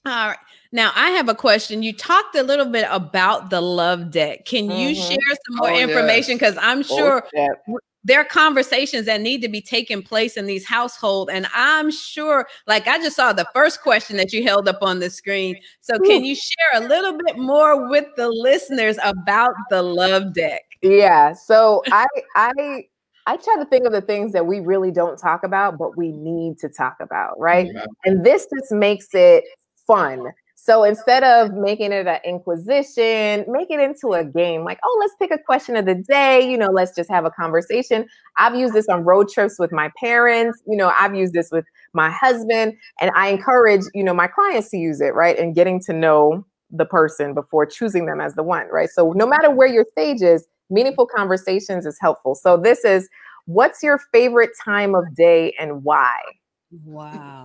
[0.06, 0.38] All right.
[0.72, 1.84] Now I have a question.
[1.84, 4.46] You talked a little bit about the love deck.
[4.46, 4.78] Can mm-hmm.
[4.78, 6.36] you share some more oh, information?
[6.36, 6.64] Because yes.
[6.66, 11.32] I'm sure oh, there are conversations that need to be taking place in these households.
[11.32, 15.00] And I'm sure, like I just saw the first question that you held up on
[15.00, 15.56] the screen.
[15.80, 20.64] So can you share a little bit more with the listeners about the love deck?
[20.82, 21.34] Yeah.
[21.34, 22.86] So I I
[23.26, 26.12] I try to think of the things that we really don't talk about, but we
[26.12, 27.68] need to talk about, right?
[27.68, 27.86] Mm-hmm.
[28.04, 29.46] And this just makes it
[29.88, 30.32] fun
[30.66, 34.64] so instead of making it an inquisition, make it into a game.
[34.64, 36.50] Like, oh, let's pick a question of the day.
[36.50, 38.08] You know, let's just have a conversation.
[38.38, 40.62] I've used this on road trips with my parents.
[40.66, 44.70] You know, I've used this with my husband, and I encourage you know my clients
[44.70, 45.38] to use it, right?
[45.38, 48.90] And getting to know the person before choosing them as the one, right?
[48.90, 52.36] So no matter where your stage is, meaningful conversations is helpful.
[52.36, 53.10] So this is
[53.48, 56.22] what's your favorite time of day and why?
[56.86, 57.44] Wow.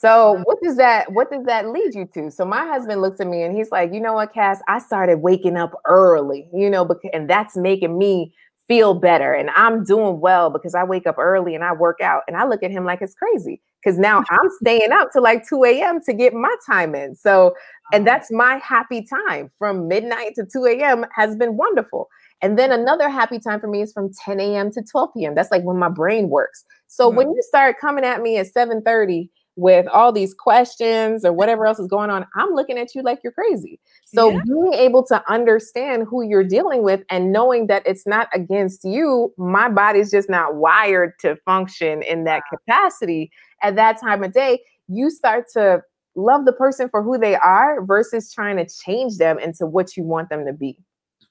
[0.00, 0.42] So mm-hmm.
[0.42, 2.30] what does that what does that lead you to?
[2.30, 5.22] So my husband looks at me and he's like, you know what, Cass, I started
[5.22, 8.32] waking up early, you know, and that's making me
[8.68, 9.32] feel better.
[9.32, 12.22] And I'm doing well because I wake up early and I work out.
[12.28, 15.48] And I look at him like it's crazy because now I'm staying up to like
[15.48, 16.00] 2 a.m.
[16.04, 17.16] to get my time in.
[17.16, 17.56] So,
[17.92, 18.16] and uh-huh.
[18.16, 21.06] that's my happy time from midnight to 2 a.m.
[21.12, 22.08] has been wonderful.
[22.40, 24.70] And then another happy time for me is from 10 a.m.
[24.70, 25.34] to 12 p.m.
[25.34, 26.64] That's like when my brain works.
[26.86, 27.34] So when mm-hmm.
[27.34, 29.28] you start coming at me at 7 30,
[29.58, 33.18] with all these questions or whatever else is going on, I'm looking at you like
[33.24, 33.80] you're crazy.
[34.06, 34.40] So yeah.
[34.46, 39.34] being able to understand who you're dealing with and knowing that it's not against you,
[39.36, 44.60] my body's just not wired to function in that capacity at that time of day,
[44.86, 45.82] you start to
[46.14, 50.04] love the person for who they are versus trying to change them into what you
[50.04, 50.78] want them to be.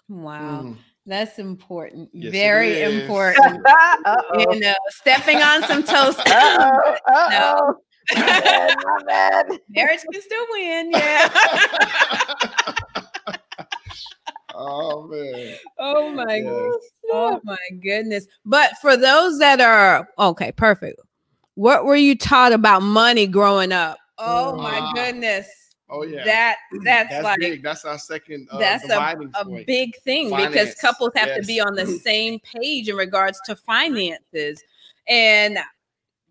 [0.09, 0.63] Wow.
[0.63, 0.77] Mm.
[1.07, 2.09] That's important.
[2.11, 3.65] Yes, Very important.
[4.37, 6.19] you know, stepping on some toast.
[6.19, 7.75] Uh-oh, uh-oh.
[8.15, 9.45] No, my bad, my bad.
[9.69, 10.91] Marriage can still win.
[10.91, 11.29] Yeah.
[14.55, 15.55] oh man.
[15.77, 16.45] Oh my yes.
[16.45, 16.91] goodness.
[17.11, 18.27] Oh my goodness.
[18.45, 21.01] But for those that are okay, perfect.
[21.55, 23.97] What were you taught about money growing up?
[24.17, 24.93] Oh my ah.
[24.93, 25.47] goodness.
[25.89, 27.63] Oh yeah, that that's, that's like big.
[27.63, 28.49] that's our second.
[28.51, 30.51] Uh, that's a, a big thing Finance.
[30.51, 31.41] because couples have yes.
[31.41, 34.61] to be on the same page in regards to finances.
[35.07, 35.59] And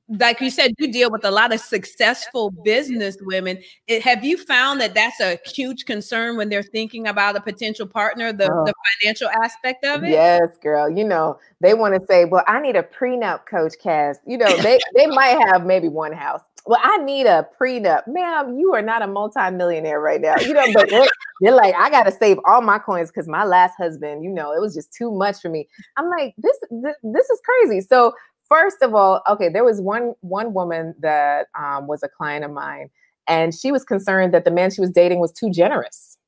[0.08, 3.58] like you said, you deal with a lot of successful business women.
[3.88, 7.86] It, have you found that that's a huge concern when they're thinking about a potential
[7.86, 8.64] partner, the, oh.
[8.64, 10.10] the financial aspect of it?
[10.10, 10.88] Yes, girl.
[10.88, 14.18] You know, they want to say, well, I need a prenup, Coach Cass.
[14.26, 16.42] You know, they, they might have maybe one house.
[16.66, 18.08] Well, I need a prenup.
[18.08, 20.34] Ma'am, you are not a multimillionaire right now.
[20.36, 21.08] You know, but they're,
[21.40, 24.52] they're like, I got to save all my coins because my last husband, you know,
[24.52, 25.68] it was just too much for me.
[25.96, 27.80] I'm like, this, this, this is crazy.
[27.80, 28.14] So
[28.48, 32.50] First of all, okay, there was one one woman that um, was a client of
[32.50, 32.90] mine,
[33.28, 36.18] and she was concerned that the man she was dating was too generous,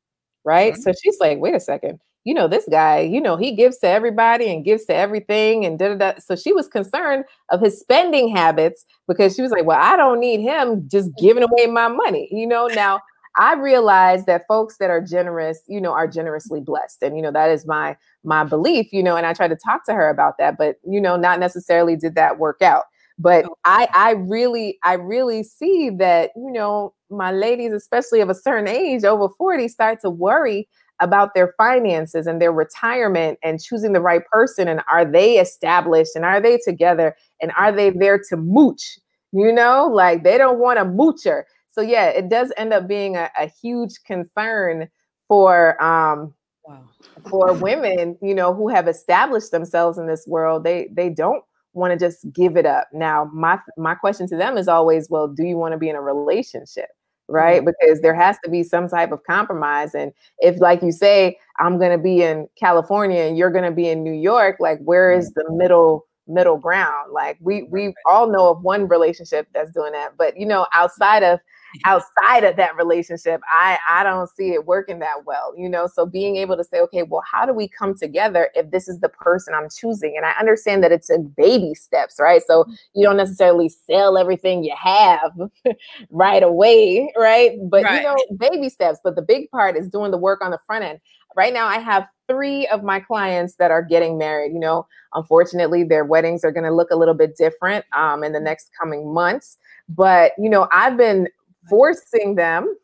[0.44, 0.72] right?
[0.72, 0.82] Mm-hmm.
[0.82, 3.88] So she's like, wait a second, you know, this guy, you know, he gives to
[3.88, 6.18] everybody and gives to everything and da da da.
[6.18, 10.20] So she was concerned of his spending habits because she was like, well, I don't
[10.20, 12.66] need him just giving away my money, you know.
[12.66, 13.00] Now
[13.38, 17.02] I realize that folks that are generous, you know, are generously blessed.
[17.02, 17.96] And, you know, that is my
[18.28, 21.00] my belief, you know, and I tried to talk to her about that, but you
[21.00, 22.84] know, not necessarily did that work out.
[23.18, 28.34] But I I really, I really see that, you know, my ladies, especially of a
[28.34, 30.68] certain age, over 40, start to worry
[31.00, 36.10] about their finances and their retirement and choosing the right person and are they established
[36.16, 38.98] and are they together and are they there to mooch
[39.32, 39.86] you know?
[39.92, 41.42] Like they don't want a moocher.
[41.70, 44.88] So yeah, it does end up being a, a huge concern
[45.28, 46.34] for um
[46.68, 46.82] wow.
[47.28, 50.64] for women, you know, who have established themselves in this world.
[50.64, 52.88] They they don't want to just give it up.
[52.92, 55.96] Now, my my question to them is always, well, do you want to be in
[55.96, 56.88] a relationship?
[57.28, 57.62] Right?
[57.62, 57.70] Mm-hmm.
[57.80, 59.94] Because there has to be some type of compromise.
[59.94, 64.02] And if, like you say, I'm gonna be in California and you're gonna be in
[64.02, 67.12] New York, like where is the middle middle ground?
[67.12, 70.16] Like we we all know of one relationship that's doing that.
[70.16, 71.40] But you know, outside of
[71.84, 75.86] outside of that relationship, I I don't see it working that well, you know.
[75.86, 79.00] So being able to say, okay, well, how do we come together if this is
[79.00, 80.14] the person I'm choosing?
[80.16, 82.42] And I understand that it's in baby steps, right?
[82.46, 85.32] So you don't necessarily sell everything you have
[86.10, 87.58] right away, right?
[87.62, 87.96] But right.
[87.96, 88.98] you know, baby steps.
[89.02, 91.00] But the big part is doing the work on the front end.
[91.36, 94.52] Right now, I have three of my clients that are getting married.
[94.52, 98.32] You know, unfortunately, their weddings are going to look a little bit different um, in
[98.32, 99.58] the next coming months.
[99.88, 101.28] But you know, I've been
[101.68, 102.76] forcing them,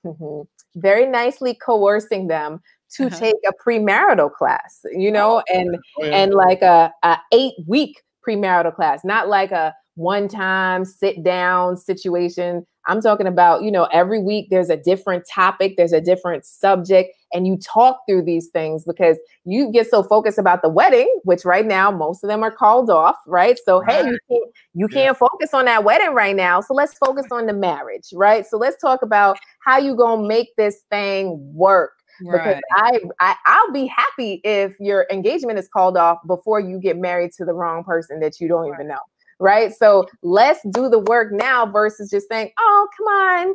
[0.77, 3.19] very nicely coercing them to uh-huh.
[3.19, 4.81] take a premarital class.
[4.93, 6.17] You know, oh, and oh, yeah.
[6.17, 11.77] and like a, a eight week premarital class, not like a one time sit down
[11.77, 12.67] situation.
[12.87, 17.17] I'm talking about, you know, every week there's a different topic, there's a different subject,
[17.35, 21.45] and you talk through these things because you get so focused about the wedding, which
[21.45, 23.59] right now most of them are called off, right?
[23.65, 26.61] So hey, you can't you can't focus on that wedding right now.
[26.61, 28.47] So let's focus on the marriage, right?
[28.47, 31.93] So let's talk about how you gonna make this thing work.
[32.25, 32.61] Right.
[32.61, 36.97] Because I, I I'll be happy if your engagement is called off before you get
[36.97, 38.77] married to the wrong person that you don't right.
[38.77, 39.01] even know
[39.41, 39.75] right?
[39.75, 43.55] So let's do the work now versus just saying, oh, come on,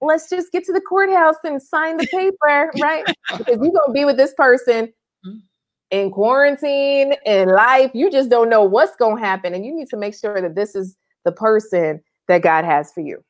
[0.00, 3.04] let's just get to the courthouse and sign the paper, right?
[3.36, 4.86] Because you're going to be with this person
[5.26, 5.38] mm-hmm.
[5.90, 7.90] in quarantine, in life.
[7.94, 9.54] You just don't know what's going to happen.
[9.54, 13.00] And you need to make sure that this is the person that God has for
[13.00, 13.22] you.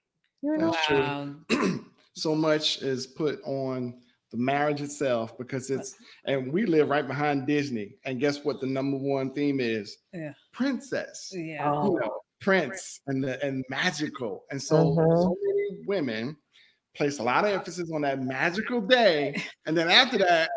[0.43, 0.73] you know?
[0.73, 1.85] That's true.
[2.15, 3.95] so much is put on
[4.33, 7.95] the marriage itself because it's and we live right behind Disney.
[8.05, 9.99] And guess what the number one theme is?
[10.13, 10.33] Yeah.
[10.53, 11.33] Princess.
[11.33, 11.73] Yeah.
[11.85, 14.45] You know, prince and the and magical.
[14.51, 15.23] And so mm-hmm.
[15.23, 16.37] so many women
[16.97, 19.43] place a lot of emphasis on that magical day.
[19.67, 20.51] And then after that,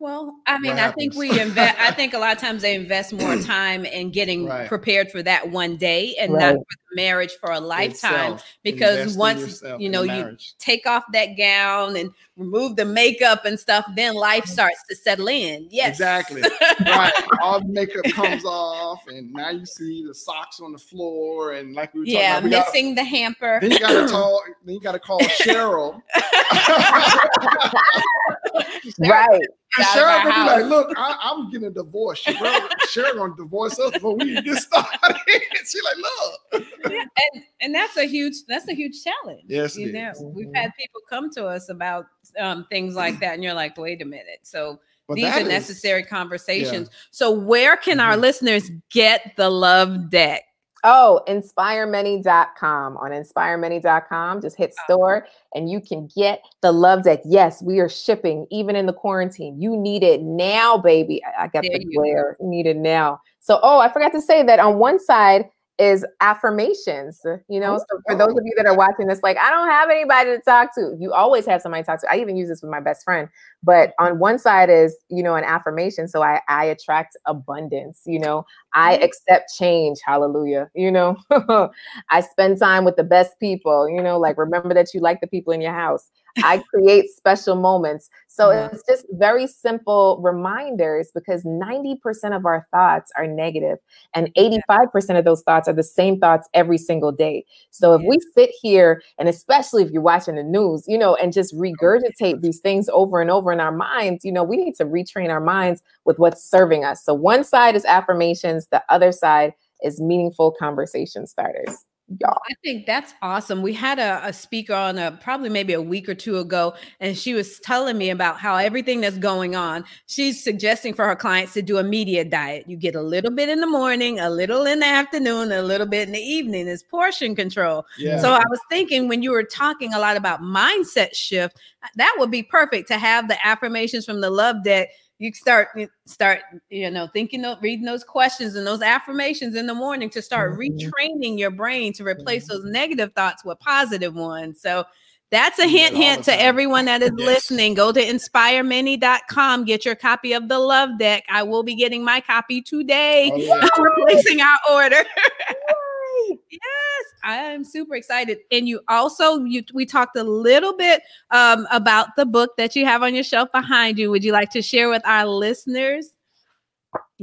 [0.00, 1.76] well, I mean, I think we invest.
[1.80, 4.68] I think a lot of times they invest more time in getting right.
[4.68, 6.40] prepared for that one day and right.
[6.40, 8.34] not for the marriage for a lifetime.
[8.34, 13.58] Itself, because once you know you take off that gown and remove the makeup and
[13.58, 15.66] stuff, then life starts to settle in.
[15.68, 16.42] Yes, exactly.
[16.86, 21.54] right, all the makeup comes off, and now you see the socks on the floor,
[21.54, 23.58] and like we were yeah, about, we missing gotta, the hamper.
[23.60, 24.40] Then you got to call.
[24.64, 26.00] Then you got to call Cheryl.
[29.00, 29.40] right.
[29.76, 32.24] And Cheryl gonna be like, look, I, am getting a divorce.
[32.24, 35.16] Cheryl, Cheryl gonna divorce us before we get started.
[35.66, 36.64] she like, look.
[36.90, 39.42] Yeah, and, and that's a huge that's a huge challenge.
[39.46, 40.22] Yes, you know, is.
[40.22, 42.06] we've had people come to us about
[42.38, 44.40] um, things like that, and you're like, wait a minute.
[44.42, 46.88] So but these are is, necessary conversations.
[46.90, 46.96] Yeah.
[47.10, 48.08] So where can mm-hmm.
[48.08, 50.44] our listeners get the love deck?
[50.84, 52.96] Oh, inspiremany.com.
[52.96, 57.20] On inspiremany.com, just hit oh, store and you can get the love deck.
[57.24, 59.60] Yes, we are shipping even in the quarantine.
[59.60, 61.20] You need it now, baby.
[61.24, 62.36] I, I got there the glare.
[62.40, 63.20] You need it now.
[63.40, 65.46] So, oh, I forgot to say that on one side,
[65.78, 67.20] is affirmations.
[67.48, 69.90] You know, so for those of you that are watching this, like, I don't have
[69.90, 70.96] anybody to talk to.
[70.98, 72.12] You always have somebody to talk to.
[72.12, 73.28] I even use this with my best friend.
[73.62, 76.08] But on one side is, you know, an affirmation.
[76.08, 79.04] So I, I attract abundance, you know, I mm-hmm.
[79.04, 79.98] accept change.
[80.04, 80.70] Hallelujah.
[80.74, 81.16] You know,
[82.10, 85.26] I spend time with the best people, you know, like remember that you like the
[85.26, 86.10] people in your house.
[86.44, 88.10] I create special moments.
[88.28, 88.74] So mm-hmm.
[88.74, 91.98] it's just very simple reminders because 90%
[92.36, 93.78] of our thoughts are negative
[94.14, 97.44] and 85% of those thoughts are the same thoughts every single day.
[97.70, 101.32] So if we sit here and especially if you're watching the news, you know, and
[101.32, 104.84] just regurgitate these things over and over in our minds, you know, we need to
[104.84, 107.04] retrain our minds with what's serving us.
[107.04, 111.84] So one side is affirmations, the other side is meaningful conversation starters
[112.20, 112.38] y'all.
[112.48, 113.62] I think that's awesome.
[113.62, 117.16] We had a, a, speaker on a probably maybe a week or two ago, and
[117.16, 119.84] she was telling me about how everything that's going on.
[120.06, 122.64] She's suggesting for her clients to do a media diet.
[122.68, 125.86] You get a little bit in the morning, a little in the afternoon, a little
[125.86, 126.68] bit in the evening.
[126.68, 127.84] It's portion control.
[127.98, 128.20] Yeah.
[128.20, 131.58] So I was thinking when you were talking a lot about mindset shift,
[131.96, 135.68] that would be perfect to have the affirmations from the love deck you start
[136.06, 140.22] start you know thinking of reading those questions and those affirmations in the morning to
[140.22, 140.60] start mm-hmm.
[140.60, 142.62] retraining your brain to replace mm-hmm.
[142.62, 144.84] those negative thoughts with positive ones so
[145.30, 147.26] that's a hint hint to everyone that is yes.
[147.26, 152.04] listening go to inspiremany.com get your copy of the love deck i will be getting
[152.04, 153.68] my copy today oh, yeah.
[153.78, 155.02] replacing our order
[156.28, 158.38] Yes, I am super excited.
[158.50, 162.84] And you also you we talked a little bit um, about the book that you
[162.84, 164.10] have on your shelf behind you.
[164.10, 166.10] Would you like to share with our listeners?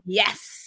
[0.05, 0.64] Yes.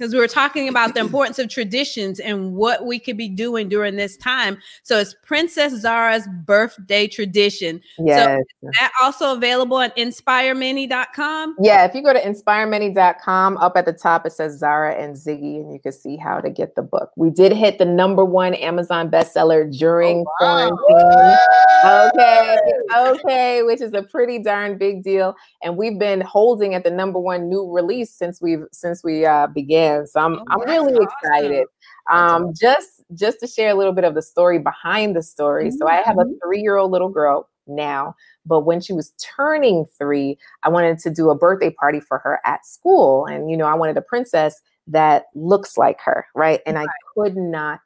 [0.00, 3.68] Because we were talking about the importance of traditions and what we could be doing
[3.68, 4.56] during this time.
[4.82, 7.82] So it's Princess Zara's birthday tradition.
[7.98, 8.42] Yes.
[8.62, 11.56] So that also available on inspiremany.com?
[11.60, 15.56] Yeah, if you go to inspiremany.com, up at the top it says Zara and Ziggy,
[15.56, 17.10] and you can see how to get the book.
[17.16, 20.70] We did hit the number one Amazon bestseller during oh, wow.
[20.70, 21.36] quarantine.
[21.84, 22.58] Okay,
[22.96, 25.34] okay, which is a pretty darn big deal.
[25.62, 29.46] And we've been holding at the number one new release since we've since we uh,
[29.48, 31.08] began so I'm oh, I'm really awesome.
[31.22, 31.66] excited.
[32.10, 35.68] Um, just just to share a little bit of the story behind the story.
[35.68, 35.76] Mm-hmm.
[35.76, 36.32] So I have a mm-hmm.
[36.44, 38.14] three year old little girl now,
[38.44, 42.40] but when she was turning three, I wanted to do a birthday party for her
[42.44, 46.60] at school, and you know I wanted a princess that looks like her, right?
[46.66, 46.88] And right.
[46.88, 47.80] I could not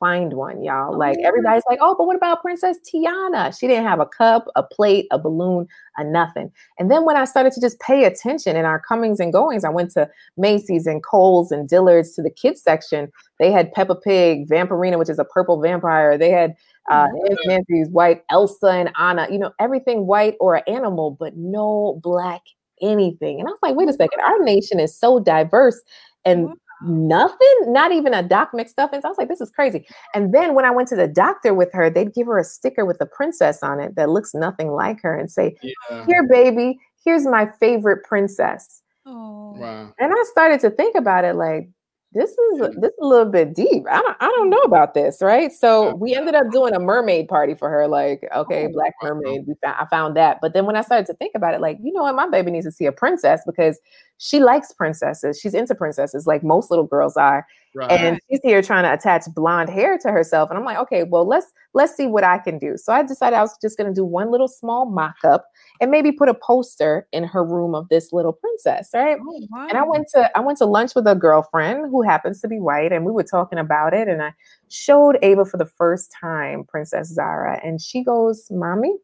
[0.00, 0.96] find one, y'all.
[0.96, 3.58] Like oh, everybody's like, oh, but what about Princess Tiana?
[3.58, 6.52] She didn't have a cup, a plate, a balloon, a nothing.
[6.78, 9.70] And then when I started to just pay attention in our comings and goings, I
[9.70, 13.10] went to Macy's and Kohl's and Dillard's to the kids section.
[13.38, 16.16] They had Peppa Pig, Vampirina, which is a purple vampire.
[16.16, 16.54] They had
[16.90, 17.08] uh,
[17.44, 22.42] Nancy's white, Elsa and Anna, you know, everything white or an animal, but no black
[22.80, 23.40] anything.
[23.40, 25.80] And I was like, wait a second, our nation is so diverse.
[26.24, 26.50] And
[26.82, 28.92] nothing, not even a doc mixed up.
[28.92, 29.86] And I was like, this is crazy.
[30.14, 32.84] And then when I went to the doctor with her, they'd give her a sticker
[32.84, 36.06] with a princess on it that looks nothing like her and say, yeah.
[36.06, 38.82] Here, baby, here's my favorite princess.
[39.06, 39.54] Oh.
[39.56, 39.92] Wow.
[39.98, 41.68] And I started to think about it like,
[42.12, 43.84] this is this is a little bit deep.
[43.90, 44.72] I don't I don't know mm-hmm.
[44.72, 45.52] about this, right?
[45.52, 47.86] So we ended up doing a mermaid party for her.
[47.86, 49.14] Like, okay, oh, Black uh-huh.
[49.14, 49.46] Mermaid.
[49.46, 50.38] We found, I found that.
[50.40, 52.50] But then when I started to think about it, like, you know what, my baby
[52.50, 53.78] needs to see a princess because
[54.16, 55.38] she likes princesses.
[55.38, 57.46] She's into princesses, like most little girls are.
[57.74, 57.90] Right.
[57.90, 60.50] And she's here trying to attach blonde hair to herself.
[60.50, 62.76] And I'm like, okay, well, let's let's see what I can do.
[62.76, 65.44] So I decided I was just gonna do one little small mock-up
[65.80, 69.18] and maybe put a poster in her room of this little princess, right?
[69.20, 69.66] Oh, wow.
[69.68, 72.58] And I went to I went to lunch with a girlfriend who happens to be
[72.58, 74.08] white, and we were talking about it.
[74.08, 74.32] And I
[74.68, 78.96] showed Ava for the first time Princess Zara, and she goes, Mommy,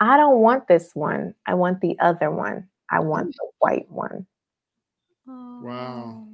[0.00, 1.34] I don't want this one.
[1.46, 2.68] I want the other one.
[2.90, 4.26] I want the white one.
[5.28, 6.26] Oh, wow.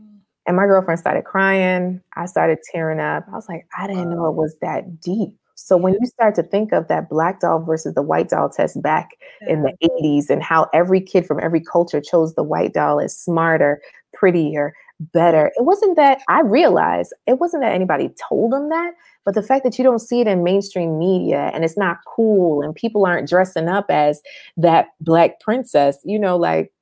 [0.49, 2.01] And my girlfriend started crying.
[2.17, 3.27] I started tearing up.
[3.31, 5.35] I was like, I didn't know it was that deep.
[5.57, 8.81] So when you start to think of that black doll versus the white doll test
[8.81, 9.11] back
[9.43, 9.53] yeah.
[9.53, 13.15] in the 80s and how every kid from every culture chose the white doll as
[13.15, 13.83] smarter,
[14.15, 14.73] prettier,
[15.13, 15.53] better.
[15.57, 18.95] It wasn't that I realized it wasn't that anybody told them that,
[19.27, 22.63] but the fact that you don't see it in mainstream media and it's not cool
[22.63, 24.23] and people aren't dressing up as
[24.57, 26.73] that black princess, you know, like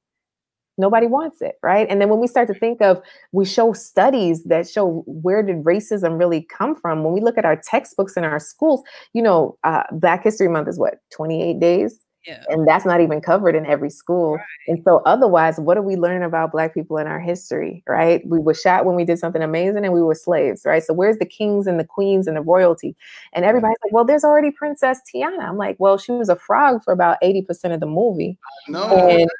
[0.78, 1.86] nobody wants it right?
[1.90, 3.00] And then when we start to think of
[3.32, 7.04] we show studies that show where did racism really come from.
[7.04, 10.68] When we look at our textbooks in our schools you know uh, black history month
[10.68, 12.00] is what 28 days?
[12.26, 12.42] Yeah.
[12.48, 14.34] and that's not even covered in every school.
[14.34, 14.44] Right.
[14.66, 18.20] and so otherwise what are we learning about black people in our history right?
[18.26, 20.82] We were shot when we did something amazing and we were slaves right?
[20.82, 22.96] So where's the kings and the queens and the royalty?
[23.32, 25.48] And everybody's like well there's already princess tiana.
[25.48, 28.38] I'm like well she was a frog for about 80% of the movie.
[28.68, 29.30] No and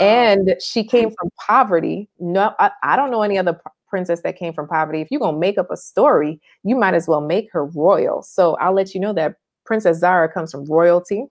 [0.00, 2.08] and she came from poverty.
[2.18, 5.00] No, I, I don't know any other princess that came from poverty.
[5.00, 8.22] If you're gonna make up a story, you might as well make her royal.
[8.22, 11.26] So I'll let you know that Princess Zara comes from royalty.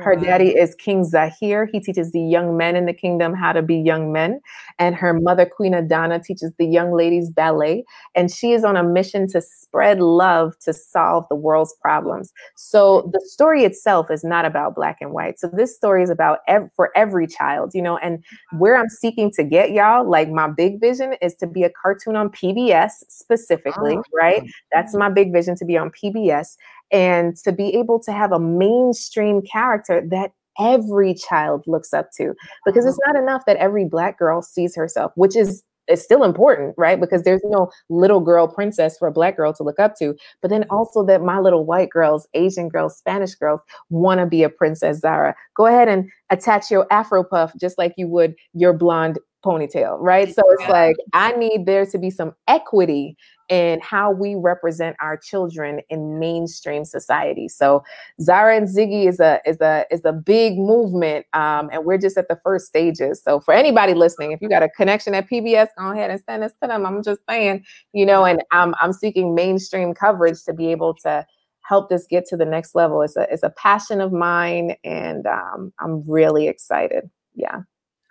[0.00, 1.66] Her daddy is King Zahir.
[1.70, 4.40] He teaches the young men in the kingdom how to be young men.
[4.78, 7.84] And her mother, Queen Adana, teaches the young ladies ballet.
[8.14, 12.32] And she is on a mission to spread love to solve the world's problems.
[12.56, 13.12] So mm.
[13.12, 15.38] the story itself is not about black and white.
[15.38, 17.98] So this story is about ev- for every child, you know.
[17.98, 18.24] And
[18.56, 22.16] where I'm seeking to get y'all, like my big vision is to be a cartoon
[22.16, 24.02] on PBS specifically, oh.
[24.14, 24.42] right?
[24.72, 26.56] That's my big vision to be on PBS
[26.92, 32.34] and to be able to have a mainstream character that every child looks up to
[32.64, 33.12] because it's uh-huh.
[33.12, 36.98] not enough that every black girl sees herself which is is still important right?
[36.98, 40.50] Because there's no little girl princess for a black girl to look up to but
[40.50, 40.74] then mm-hmm.
[40.74, 43.60] also that my little white girls asian girls spanish girls
[43.90, 45.34] want to be a princess zara.
[45.56, 50.34] Go ahead and attach your afro puff just like you would your blonde ponytail right
[50.34, 53.16] so it's like i need there to be some equity
[53.48, 57.48] in how we represent our children in mainstream society.
[57.48, 57.84] So
[58.20, 62.16] Zara and Ziggy is a is a is a big movement, um, and we're just
[62.16, 63.22] at the first stages.
[63.22, 66.42] So for anybody listening, if you got a connection at PBS, go ahead and send
[66.42, 66.86] us to them.
[66.86, 71.26] I'm just saying, you know, and I'm I'm seeking mainstream coverage to be able to
[71.60, 73.02] help this get to the next level.
[73.02, 77.10] It's a it's a passion of mine, and um, I'm really excited.
[77.34, 77.62] Yeah.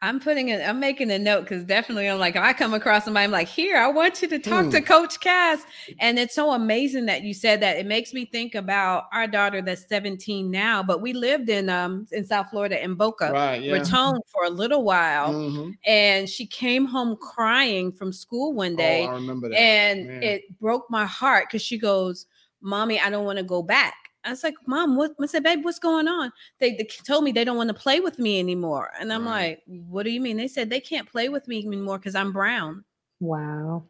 [0.03, 3.05] I'm putting it, I'm making a note because definitely I'm like, if I come across
[3.05, 4.85] somebody, I'm like, here, I want you to talk to Mm.
[4.85, 5.63] Coach Cass.
[5.99, 7.77] And it's so amazing that you said that.
[7.77, 12.05] It makes me think about our daughter that's 17 now, but we lived in um
[12.11, 13.61] in South Florida in Boca Right.
[13.63, 13.73] Yeah.
[13.73, 15.33] Raton for a little while.
[15.33, 15.73] Mhm.
[15.85, 19.03] And she came home crying from school one day.
[19.07, 19.57] Oh, I remember that.
[19.57, 20.23] and Man.
[20.23, 22.25] it broke my heart because she goes,
[22.61, 23.95] Mommy, I don't want to go back.
[24.25, 25.11] I was like, Mom, what?
[25.21, 26.31] I said, Babe, what's going on?
[26.59, 28.91] They, they told me they don't want to play with me anymore.
[28.99, 29.59] And I'm Right.
[29.67, 30.37] like, What do you mean?
[30.37, 32.83] They said they can't play with me anymore because I'm brown.
[33.19, 33.83] Wow.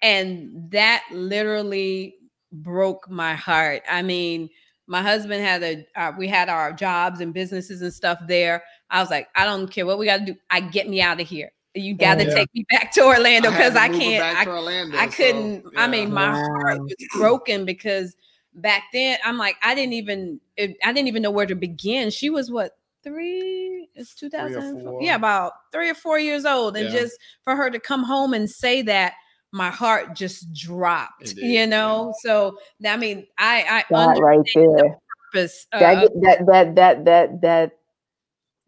[0.00, 2.16] And that literally
[2.52, 3.82] broke my heart.
[3.88, 4.50] I mean,
[4.86, 8.62] my husband had a, uh, we had our jobs and businesses and stuff there.
[8.90, 10.34] I was like, I don't care what we got to do.
[10.50, 11.52] I get me out of here.
[11.74, 12.34] You got to Yeah.
[12.34, 14.20] take me back to Orlando because to I, can't.
[14.20, 15.64] back I to Orlando, I couldn't.
[15.76, 15.86] I yeah.
[15.86, 18.14] mean, my heart was broken because
[18.54, 22.10] back then I'm like, I didn't even, it, I didn't even know where to begin.
[22.10, 22.72] She was what
[23.02, 23.88] three?
[23.94, 24.98] It's 2004.
[25.02, 27.00] Yeah, about three or four years old, and Yeah.
[27.00, 29.14] just for her to come home and say that,
[29.52, 31.22] my heart just dropped.
[31.22, 34.98] It did, You know, so I mean, I I That right there.
[35.32, 35.66] purpose.
[35.72, 37.72] That that that that that that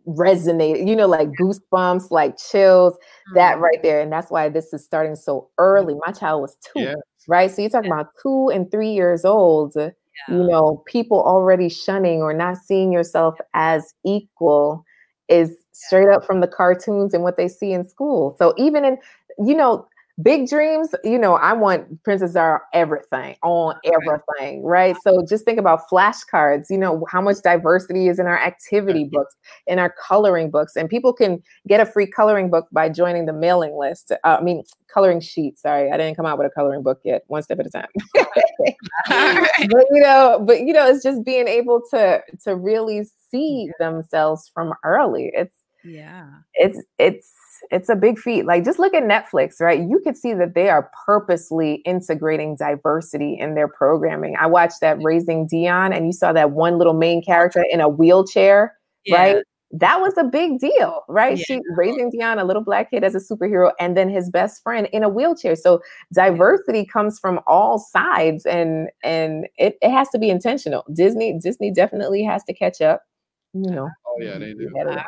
[0.06, 0.86] resonated.
[0.86, 2.96] You know, like goosebumps, like chills.
[3.34, 5.94] That mm, right there, and that's why this is starting so early.
[6.06, 6.94] My child was two, Yeah.
[7.28, 7.50] Right?
[7.50, 9.74] So you're talking about two and three years old.
[9.76, 9.92] You
[10.28, 14.84] know, people already shunning or not seeing yourself as equal
[15.28, 18.36] is straight up from the cartoons and what they see in school.
[18.38, 18.98] So even in,
[19.38, 19.86] you know,
[20.22, 24.96] big dreams, you know, I want Princess Zara everything on everything, right?
[25.02, 29.34] So just think about flashcards, you know, how much diversity is in our activity books,
[29.66, 30.76] in our coloring books.
[30.76, 34.12] And people can get a free coloring book by joining the mailing list.
[34.12, 35.58] Uh, I mean, coloring sheet.
[35.58, 37.24] Sorry, I didn't come out with a coloring book yet.
[37.26, 37.88] One step at a time.
[39.08, 44.50] but you know, but you know, it's just being able to to really see themselves
[44.54, 45.32] from early.
[45.34, 46.28] It's yeah.
[46.54, 47.32] it's it's
[47.70, 48.44] it's a big feat.
[48.46, 49.78] Like just look at Netflix, right?
[49.80, 54.36] You could see that they are purposely integrating diversity in their programming.
[54.38, 57.88] I watched that Raising Dion, and you saw that one little main character in a
[57.88, 59.16] wheelchair, Yeah.
[59.16, 59.36] right?
[59.76, 61.36] That was a big deal, right?
[61.36, 61.44] Yeah.
[61.48, 64.88] She raising Dion, a little black kid as a superhero, and then his best friend
[64.92, 65.56] in a wheelchair.
[65.56, 65.80] So
[66.12, 70.84] diversity comes from all sides, and and it, it has to be intentional.
[70.92, 73.02] Disney Disney definitely has to catch up.
[73.52, 73.88] You know.
[74.06, 74.70] Oh yeah, they do.
[74.76, 75.04] ahead of All them.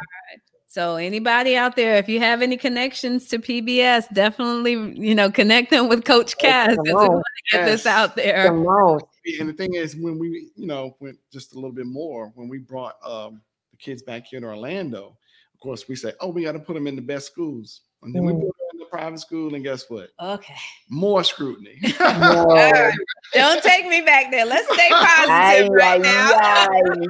[0.77, 5.71] So anybody out there, if you have any connections to PBS, definitely you know connect
[5.71, 8.45] them with Coach Cass because we want to get this out there.
[8.45, 9.01] Simone.
[9.41, 12.47] And the thing is, when we, you know, went just a little bit more, when
[12.47, 15.17] we brought um, the kids back here to Orlando,
[15.55, 17.81] of course, we say, oh, we got to put them in the best schools.
[18.03, 18.41] And then we Mm.
[18.43, 20.11] put them in the private school, and guess what?
[20.21, 20.55] Okay,
[20.91, 21.81] More scrutiny.
[22.21, 22.45] No.
[22.51, 22.93] right.
[23.33, 24.45] don't take me back there.
[24.45, 26.31] Let's stay Ay, positive right ay, now.
[26.39, 27.07] ay.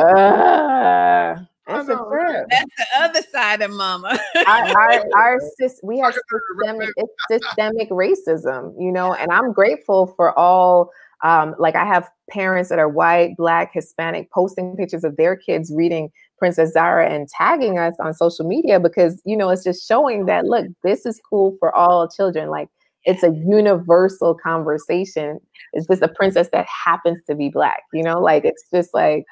[0.00, 2.46] Ah, I it's a know, trip.
[2.50, 4.18] That's the other side of Mama.
[4.46, 6.14] our, our, our sys- we have
[6.62, 10.90] systemic, it's systemic racism, you know, and I'm grateful for all.
[11.24, 15.72] Um, like I have parents that are white, black, Hispanic posting pictures of their kids
[15.74, 20.26] reading Princess Zara and tagging us on social media because you know it's just showing
[20.26, 22.50] that look, this is cool for all children.
[22.50, 22.68] Like
[23.04, 25.40] it's a universal conversation.
[25.72, 29.24] It's just a princess that happens to be black, you know, like it's just like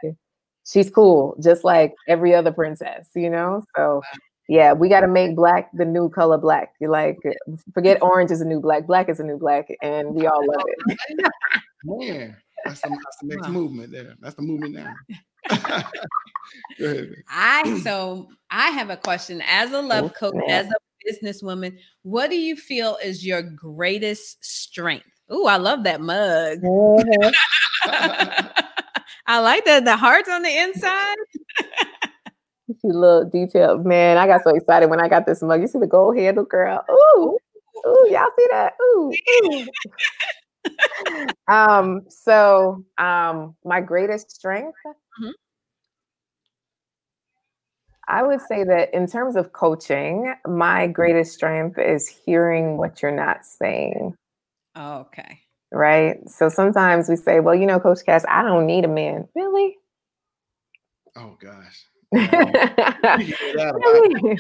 [0.67, 3.63] she's cool, just like every other princess, you know.
[3.77, 4.03] So
[4.49, 6.73] yeah, we got to make black the new color black.
[6.81, 7.19] You like
[7.75, 10.65] forget orange is a new black, black is a new black, and we all love
[10.67, 10.99] it.
[11.85, 13.53] Man, that's the, that's the next Wow.
[13.53, 14.15] movement there.
[14.21, 14.93] That's the movement now.
[16.79, 17.09] Go ahead.
[17.09, 17.25] Vic.
[17.31, 20.49] I so I have a question as a love coach, snap.
[20.49, 20.75] as a
[21.25, 21.79] businesswoman.
[22.03, 25.07] What do you feel is your greatest strength?
[25.33, 26.59] Ooh, I love that mug.
[26.61, 27.31] Mm-hmm.
[29.27, 29.85] I like that.
[29.85, 31.17] The hearts on the inside.
[32.69, 34.19] You little detail, man.
[34.19, 35.61] I got so excited when I got this mug.
[35.61, 36.85] You see the gold handle, girl.
[36.91, 37.39] Ooh,
[37.87, 38.73] ooh, y'all see that?
[38.83, 39.13] Ooh,
[39.45, 39.67] ooh.
[41.53, 44.77] um, so um, my greatest strength.
[45.23, 45.31] Mhm.
[48.09, 53.11] I would say that in terms of coaching, my greatest strength is hearing what you're
[53.15, 54.15] not saying.
[54.77, 55.41] Okay.
[55.73, 56.17] Right?
[56.29, 59.29] So sometimes we say, well, you know, Coach Cass, I don't need a man.
[59.35, 59.77] Really?
[61.17, 61.85] Oh gosh.
[62.13, 62.27] really?
[62.27, 64.39] You can hear that a lot.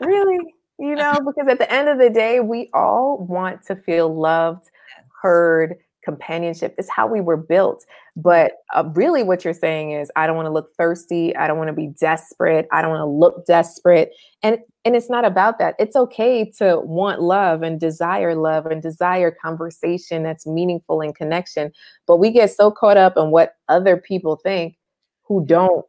[0.00, 0.38] really?
[0.78, 4.68] You know, because at the end of the day, we all want to feel loved,
[5.22, 5.76] heard,
[6.06, 6.74] companionship.
[6.78, 7.84] It's how we were built.
[8.16, 11.36] But uh, really, what you're saying is, I don't want to look thirsty.
[11.36, 12.66] I don't want to be desperate.
[12.72, 14.12] I don't want to look desperate.
[14.42, 15.74] And and it's not about that.
[15.78, 21.72] It's okay to want love and desire love and desire conversation that's meaningful and connection.
[22.06, 24.76] But we get so caught up in what other people think
[25.24, 25.84] who don't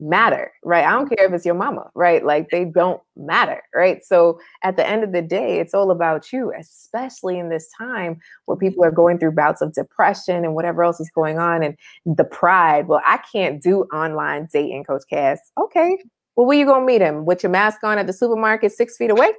[0.00, 0.84] matter, right?
[0.84, 1.14] I don't mm-hmm.
[1.14, 2.24] care if it's your mama, right?
[2.24, 4.04] Like they don't matter, right?
[4.04, 8.20] So at the end of the day, it's all about you, especially in this time
[8.44, 8.66] where mm-hmm.
[8.66, 12.24] people are going through bouts of depression and whatever else is going on and the
[12.24, 12.88] pride.
[12.88, 15.38] Well, I can't do online dating, Coach Cass.
[15.58, 15.98] Okay.
[16.36, 17.24] Well, where you gonna meet him?
[17.24, 19.32] With your mask on at the supermarket six feet away?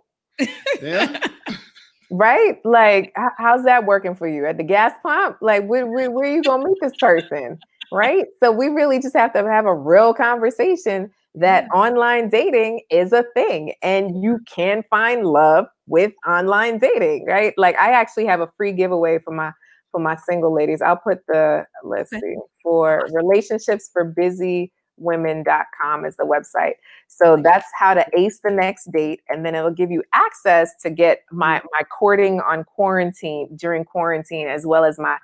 [0.82, 1.20] Yeah.
[2.12, 2.60] right?
[2.66, 5.38] Like, how's that working for you at the gas pump?
[5.42, 7.60] Like, where, where, where are you gonna meet this person?
[7.92, 8.26] Right?
[8.44, 11.72] So we really just have to have a real conversation that Yeah.
[11.74, 17.54] online dating is a thing and you can find love with online dating, right?
[17.58, 19.52] Like I actually have a free giveaway for my
[19.92, 20.82] for my single ladies.
[20.82, 26.74] I'll put the let's see for relationships for busy women.com is the website.
[27.08, 29.22] So that's how to ace the next date.
[29.30, 31.68] And then it'll give you access to get my mm-hmm.
[31.72, 35.18] my courting on quarantine during quarantine, as well as my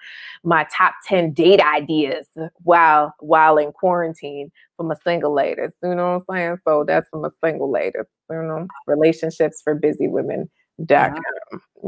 [0.44, 2.28] my top 10 date ideas
[2.64, 5.62] while while in quarantine from a single lady.
[5.84, 6.58] You know what I'm saying?
[6.66, 8.00] So that's from a single lady.
[8.30, 11.22] You know, relationships for busy women.com.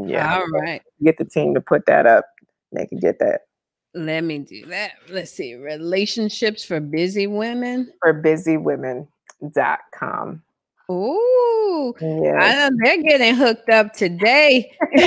[0.08, 0.38] Yeah.
[0.38, 0.82] All right.
[1.04, 2.26] Get the team to put that up.
[2.72, 3.42] They can get that
[3.96, 4.92] Let me do that.
[5.10, 5.56] Let's see.
[5.56, 7.94] Relationships for busy women.
[8.02, 9.08] for busywomen.com.
[10.92, 11.96] Ooh.
[12.02, 12.38] Yeah.
[12.40, 14.72] I know they're getting hooked up today.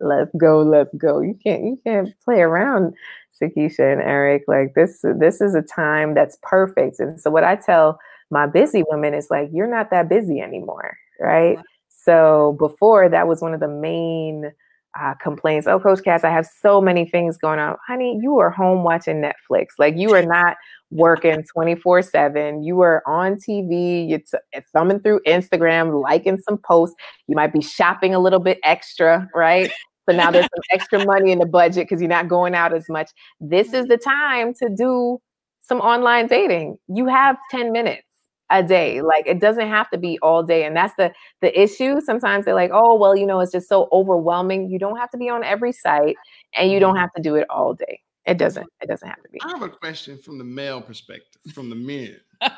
[0.00, 1.20] let's go, let's go.
[1.20, 2.94] You can't you can't play around,
[3.40, 4.42] Sakisha and Eric.
[4.48, 6.98] Like this, this is a time that's perfect.
[6.98, 8.00] And so what I tell
[8.30, 11.56] my busy women is like, you're not that busy anymore, right?
[11.56, 11.62] Wow.
[11.88, 14.52] So before that was one of the main
[15.00, 15.66] uh, complaints.
[15.66, 17.76] Oh, Coach Cass, I have so many things going on.
[17.86, 19.66] Honey, you are home watching Netflix.
[19.78, 20.56] Like you are not
[20.90, 22.62] working 24 7.
[22.62, 26.96] You are on TV, you're t- thumbing through Instagram, liking some posts.
[27.26, 29.70] You might be shopping a little bit extra, right?
[30.08, 32.88] So now there's some extra money in the budget because you're not going out as
[32.88, 33.10] much.
[33.40, 35.18] This is the time to do
[35.60, 36.78] some online dating.
[36.86, 38.05] You have 10 minutes
[38.50, 39.00] a day.
[39.02, 40.64] Like it doesn't have to be all day.
[40.64, 42.00] And that's the the issue.
[42.00, 44.70] Sometimes they're like, oh, well, you know, it's just so overwhelming.
[44.70, 46.16] You don't have to be on every site
[46.54, 47.00] and you don't mm-hmm.
[47.00, 48.00] have to do it all day.
[48.24, 49.40] It doesn't, it doesn't have to be.
[49.42, 52.16] I have a question from the male perspective, from the men.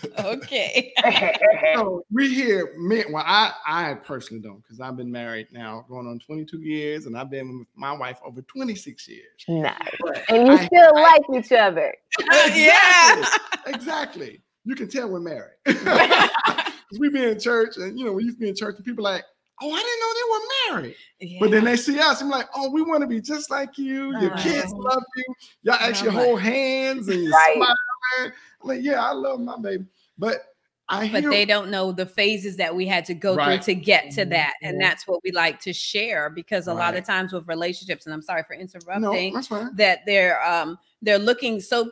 [0.18, 0.92] okay.
[1.74, 3.04] So we hear men.
[3.10, 7.16] Well, I I personally don't because I've been married now going on 22 years, and
[7.16, 9.24] I've been with my wife over 26 years.
[9.48, 9.76] Nice.
[10.00, 11.94] But And you I- still I- like each other.
[12.54, 13.24] yeah.
[13.66, 14.40] exactly.
[14.64, 15.54] You can tell we're married.
[15.64, 18.84] Because we be in church, and you know, we used to be in church, and
[18.84, 19.24] people like,
[19.60, 21.40] oh, I didn't know they were married.
[21.40, 24.16] But then they see us, I'm like, oh, we want to be just like you.
[24.20, 24.82] Your kids Uh-huh.
[24.94, 25.24] love you.
[25.62, 27.54] Y'all actually like- hold hands and you Right.
[27.56, 27.74] smile.
[28.24, 28.32] I'm
[28.68, 29.84] like, yeah, I love my baby.
[30.18, 30.38] But
[30.88, 33.62] I but hear they don't know the phases that we had to go Right.
[33.64, 36.96] through to get to that and that's what we like to share because a lot
[36.96, 39.74] of times with relationships and i'm sorry for no, interrupting that's fine.
[39.76, 41.90] that they're um they're looking so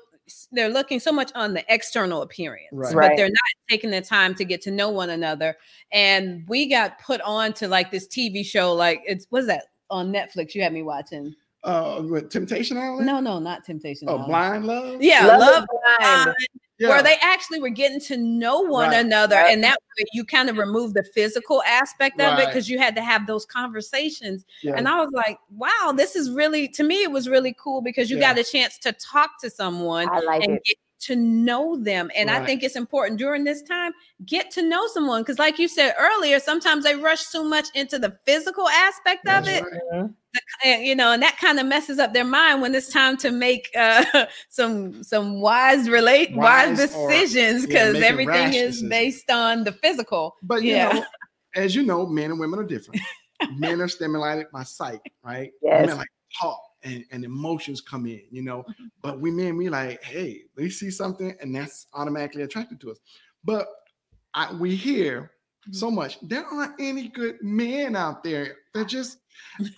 [0.52, 2.94] they're looking so much on the external appearance Right.
[2.94, 5.56] but they're not taking the time to get to know one another
[5.92, 10.12] and we got put on to like this tv show like it's what's that on
[10.12, 13.06] netflix you had me watching Uh, what, Temptation Island?
[13.06, 14.26] no no not temptation Oh, Island.
[14.28, 15.02] Blind Love?
[15.02, 15.64] yeah Love love,
[15.98, 16.24] blind.
[16.24, 16.36] Blind,
[16.80, 16.88] Yeah.
[16.88, 19.04] where they actually were getting to know one Right.
[19.04, 19.46] another Yep.
[19.50, 22.96] and that way you kind of remove the physical aspect of it because you had
[22.96, 24.74] to have those conversations yeah.
[24.76, 28.10] and i was like wow this is really to me it was really cool because
[28.10, 28.32] you Yeah.
[28.34, 30.64] got a chance to talk to someone I like and it.
[30.64, 33.92] get to know them and i think it's important during this time
[34.26, 37.98] get to know someone because like you said earlier sometimes they rush so much into
[37.98, 40.10] the physical aspect of it right.
[40.64, 43.32] And, you know, and that kind of messes up their mind when it's time to
[43.32, 49.64] make uh, some some wise relate wise, Wise decisions because making everything is based on
[49.64, 50.36] the physical.
[50.42, 50.92] But you Yeah.
[50.92, 51.04] know,
[51.56, 53.00] as you know, men and women are different.
[53.58, 55.50] men are stimulated by sight, right?
[55.62, 55.80] Yes.
[55.80, 56.08] Women like
[56.40, 58.64] talk and, and emotions come in, you know.
[59.02, 62.98] But we men, we like, hey, they see something and that's automatically attracted to us.
[63.44, 63.66] But
[64.34, 65.32] I, we hear
[65.72, 66.18] so much.
[66.22, 68.56] There aren't any good men out there.
[68.74, 69.18] They're just,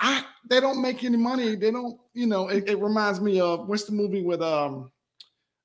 [0.00, 1.54] I they don't make any money.
[1.56, 2.48] They don't, you know.
[2.48, 4.90] It, it reminds me of what's the movie with um,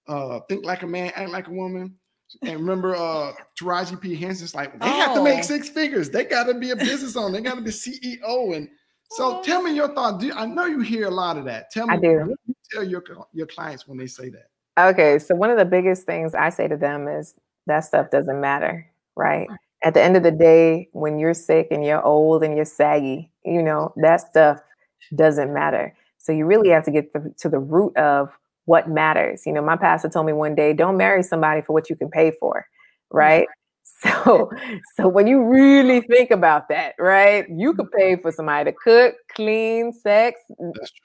[0.08, 1.96] uh, think like a man, act like a woman.
[2.42, 4.16] And remember, uh, Taraji P.
[4.16, 5.24] Henson's like, they have to Oh.
[5.24, 6.10] make six figures.
[6.10, 7.38] They got to be a business owner.
[7.38, 8.56] They got to be CEO.
[8.56, 8.68] And
[9.12, 9.44] so, Oh.
[9.44, 10.20] tell me your thought.
[10.20, 11.72] Do, I know you hear a lot of that.
[11.72, 12.20] Tell me, I do.
[12.20, 13.04] what you tell your
[13.34, 14.50] your clients when they say that.
[14.78, 17.34] Okay, so one of the biggest things I say to them is
[17.66, 18.86] that stuff doesn't matter,
[19.16, 19.48] right?
[19.84, 23.32] At the end of the day, when you're sick and you're old and you're saggy,
[23.44, 24.60] you know, that stuff
[25.16, 25.96] doesn't matter.
[26.18, 28.30] So you really have to get to, to the root of
[28.66, 29.46] what matters.
[29.46, 32.10] You know, my pastor told me one day, don't marry somebody for what you can
[32.10, 32.68] pay for,
[33.12, 33.18] mm-hmm.
[33.18, 33.48] right?
[34.04, 34.52] So,
[34.96, 37.46] so when you really think about that, right?
[37.50, 40.40] You could pay for somebody to cook, clean, sex,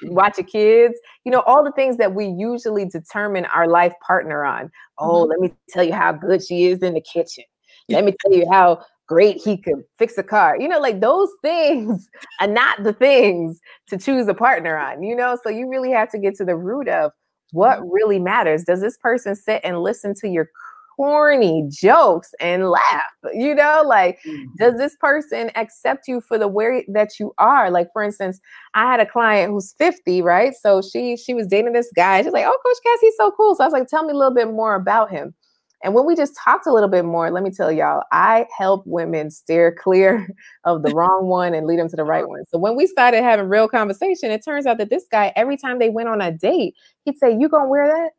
[0.03, 4.45] watch your kids, you know, all the things that we usually determine our life partner
[4.45, 4.71] on.
[4.99, 5.31] Oh, mm-hmm.
[5.31, 7.45] let me tell you how good she is in the kitchen.
[7.89, 10.59] Let me tell you how great he could fix a car.
[10.59, 12.09] You know, like those things
[12.41, 15.39] are not the things to choose a partner on, you know?
[15.43, 17.13] So you really have to get to the root of
[17.53, 17.91] what mm-hmm.
[17.91, 18.65] really matters.
[18.65, 20.51] Does this person sit and listen to your
[20.97, 23.03] corny jokes and laugh?
[23.33, 24.55] You know, like, mm-hmm.
[24.59, 27.71] does this person accept you for the way that you are?
[27.71, 28.41] Like, for instance,
[28.75, 30.55] I had a client who's 50, right?
[30.55, 32.23] So she she was dating this guy.
[32.23, 33.55] She's like, oh, Coach Cass, he's so cool.
[33.55, 35.35] So I was like, tell me a little bit more about him.
[35.83, 38.87] And when we just talked a little bit more, let me tell y'all, I help
[38.87, 40.29] women steer clear
[40.65, 42.45] of the wrong one and lead them to the right one.
[42.49, 45.79] So when we started having real conversation, it turns out that this guy, every time
[45.79, 46.75] they went on a date,
[47.05, 48.11] he'd say, You gonna wear that?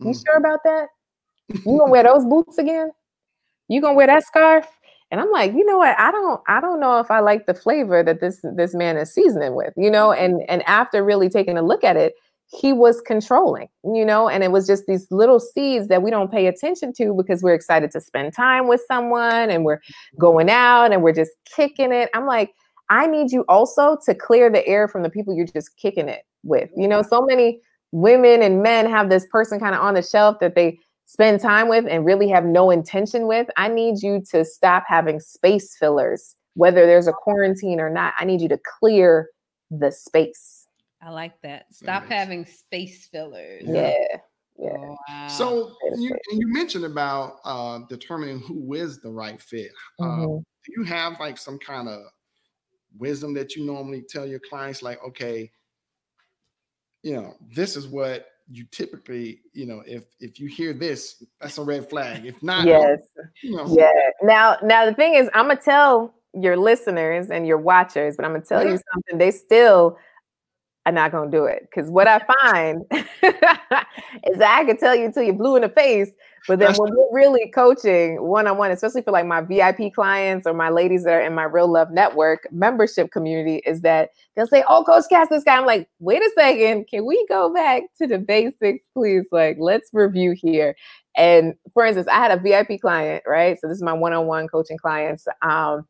[0.00, 0.24] You mm.
[0.26, 0.88] sure about that?
[1.48, 2.90] You gonna wear those boots again?
[3.68, 4.66] You gonna wear that scarf?
[5.10, 5.98] And I'm like, you know what?
[5.98, 9.12] I don't, I don't know if I like the flavor that this this man is
[9.12, 10.12] seasoning with, you know.
[10.12, 12.14] And and after really taking a look at it,
[12.50, 16.30] he was controlling, you know, and it was just these little seeds that we don't
[16.30, 19.80] pay attention to because we're excited to spend time with someone and we're
[20.18, 22.08] going out and we're just kicking it.
[22.14, 22.52] I'm like,
[22.90, 26.22] I need you also to clear the air from the people you're just kicking it
[26.42, 26.70] with.
[26.74, 27.60] You know, so many
[27.92, 30.78] women and men have this person kind of on the shelf that they
[31.08, 33.48] spend time with and really have no intention with.
[33.56, 38.12] I need you to stop having space fillers, whether there's a quarantine or not.
[38.18, 39.30] I need you to clear
[39.70, 40.66] the space.
[41.02, 41.64] I like that.
[41.72, 42.12] Stop nice.
[42.12, 43.62] having space fillers.
[43.64, 43.94] Yeah.
[44.58, 44.70] Yeah.
[44.76, 45.28] Oh, wow.
[45.28, 49.70] So you, you mentioned about uh, determining who is the right fit.
[49.98, 50.22] Uh, mm-hmm.
[50.22, 52.02] Uh, do you have like some kind of
[52.98, 55.50] wisdom that you normally tell your clients, like, okay,
[57.02, 61.58] you know, this is what you typically, you know, if if you hear this, that's
[61.58, 62.24] a red flag.
[62.24, 63.00] If not, yes,
[63.42, 63.66] you know.
[63.68, 63.92] yeah.
[64.22, 68.32] Now, now the thing is, I'm gonna tell your listeners and your watchers, but I'm
[68.32, 68.72] gonna tell yeah.
[68.72, 69.18] you something.
[69.18, 69.98] They still
[70.86, 71.62] are not gonna do it.
[71.62, 73.02] Because what I find is
[74.38, 76.10] that I can tell you until you're blue in the face,
[76.46, 80.70] but then when we're really coaching one-on-one, especially for like my VIP clients or my
[80.70, 84.82] ladies that are in my real love network membership community, is that they'll say, Oh,
[84.84, 85.58] Coach Cass, this guy.
[85.58, 89.26] I'm like, wait a second, can we go back to the basics, please?
[89.30, 90.74] Like, let's review here.
[91.16, 93.58] And for instance, I had a VIP client, right?
[93.60, 95.26] So this is my one-on-one coaching clients.
[95.42, 95.86] Um,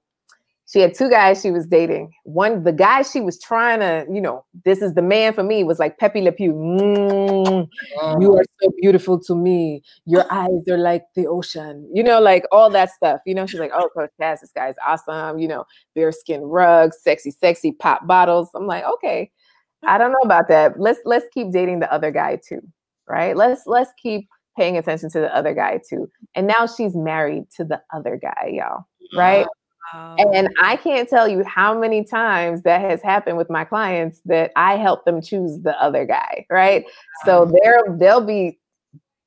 [0.71, 2.13] she had two guys she was dating.
[2.25, 5.65] One, the guy she was trying to, you know, this is the man for me,
[5.65, 6.53] was like Pepe Le Pew.
[6.53, 7.69] Mm,
[8.01, 8.21] oh.
[8.21, 9.83] You are so beautiful to me.
[10.05, 13.21] Your eyes are like the ocean, you know, like all that stuff.
[13.25, 15.39] You know, she's like, oh, Coach Cass, this guy's awesome.
[15.39, 15.65] You know,
[15.95, 18.51] bearskin rugs, sexy, sexy pop bottles.
[18.55, 19.31] I'm like, okay,
[19.87, 20.79] I don't know about that.
[20.79, 22.61] Let's let's keep dating the other guy too,
[23.09, 23.35] right?
[23.35, 26.11] Let's let's keep paying attention to the other guy too.
[26.35, 28.85] And now she's married to the other guy, y'all,
[29.17, 29.47] right?
[29.95, 34.53] And I can't tell you how many times that has happened with my clients that
[34.57, 36.85] I help them choose the other guy, right?
[37.25, 38.59] So they're they'll be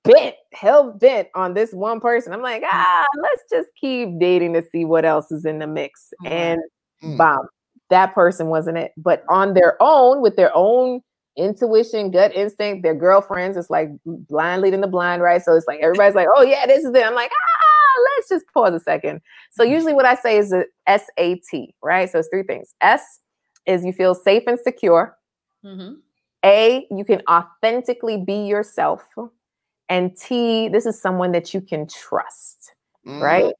[0.04, 2.34] bent, hell bent on this one person.
[2.34, 6.14] I'm like, ah, let's just keep dating to see what else is in the mix.
[6.26, 6.60] And
[7.04, 7.18] mm.
[7.18, 7.48] bomb,
[7.90, 8.92] that person wasn't it.
[8.98, 11.02] But on their own, with their own
[11.38, 15.42] intuition, gut instinct, their girlfriends, it's like blind leading the blind, right?
[15.42, 17.06] So it's like everybody's like, oh yeah, this is it.
[17.06, 17.61] I'm like, ah,
[18.16, 19.22] let's just pause a second.
[19.52, 19.74] So mm-hmm.
[19.74, 22.10] usually what I say is a SAT, right?
[22.10, 22.74] So it's three things.
[22.82, 23.20] S
[23.66, 25.18] is you feel safe and secure.
[25.66, 25.94] Mm-hmm.
[26.44, 29.04] A, you can authentically be yourself.
[29.90, 32.74] And T, this is someone that you can trust,
[33.06, 33.22] mm-hmm.
[33.22, 33.54] right?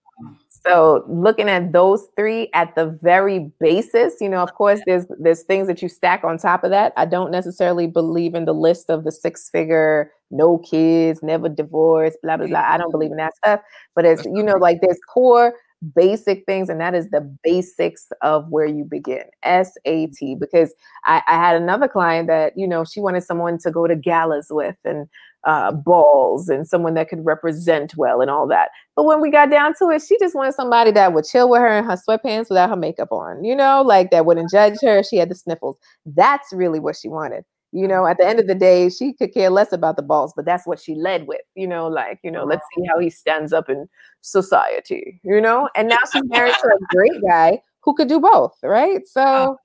[0.66, 5.42] So looking at those three at the very basis, you know, of course, there's there's
[5.42, 6.94] things that you stack on top of that.
[6.98, 12.18] I don't necessarily believe in the list of the six figure, no kids, never divorced,
[12.22, 12.60] blah blah blah.
[12.60, 13.62] I don't believe in that stuff.
[13.96, 15.56] But it's you know, like there's core
[15.96, 19.24] basic things, and that is the basics of where you begin.
[19.44, 19.74] SAT.
[19.86, 20.40] Mm-hmm.
[20.40, 23.96] Because I, I had another client that you know she wanted someone to go to
[23.96, 25.08] galas with and
[25.44, 28.70] uh, balls and someone that could represent well and all that.
[28.96, 31.62] But when we got down to it, she just wanted somebody that would chill with
[31.62, 35.04] her in her sweatpants without her makeup on, you know, like that wouldn't judge her.
[35.04, 35.78] She had the sniffles.
[36.06, 37.44] That's really what she wanted.
[37.74, 40.34] You know, at the end of the day, she could care less about the balls,
[40.36, 43.10] but that's what she led with, you know, like, you know, let's see how he
[43.10, 43.88] stands up in
[44.20, 45.70] society, you know?
[45.74, 49.08] And now she's married to a great guy who could do both, right?
[49.08, 49.58] So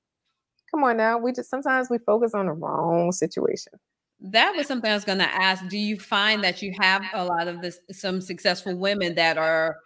[0.70, 1.18] come on now.
[1.18, 3.72] We just sometimes we focus on the wrong situation
[4.20, 5.66] that was something I was going to ask.
[5.68, 9.76] Do you find that you have a lot of this, some successful women that are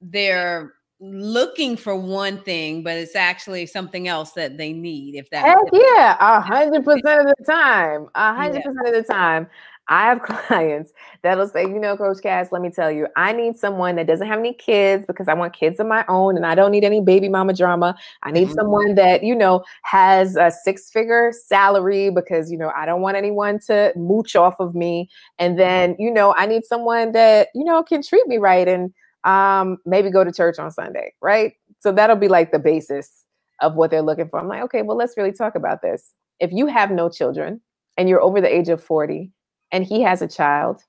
[0.00, 0.72] they're
[1.02, 5.16] looking for one thing, but it's actually something else that they need.
[5.16, 9.12] If that, Heck yeah, a hundred percent of the time, a hundred percent of the
[9.12, 9.48] time.
[9.88, 13.56] I have clients that'll say, you know, Coach Cass, let me tell you, I need
[13.56, 16.54] someone that doesn't have any kids because I want kids of my own and I
[16.54, 17.96] don't need any baby mama drama.
[18.22, 18.54] I need mm-hmm.
[18.54, 23.16] someone that, you know, has a six figure salary because, you know, I don't want
[23.16, 25.08] anyone to mooch off of me.
[25.38, 28.92] And then, you know, I need someone that, you know, can treat me right and
[29.24, 31.54] um, maybe go to church on Sunday, right?
[31.80, 33.24] So that'll be like the basis
[33.60, 34.40] of what they're looking for.
[34.40, 36.12] I'm like, okay, well, let's really talk about this.
[36.40, 37.60] If you have no children
[37.96, 39.30] and you're over the age of 40
[39.72, 40.82] and he has a child,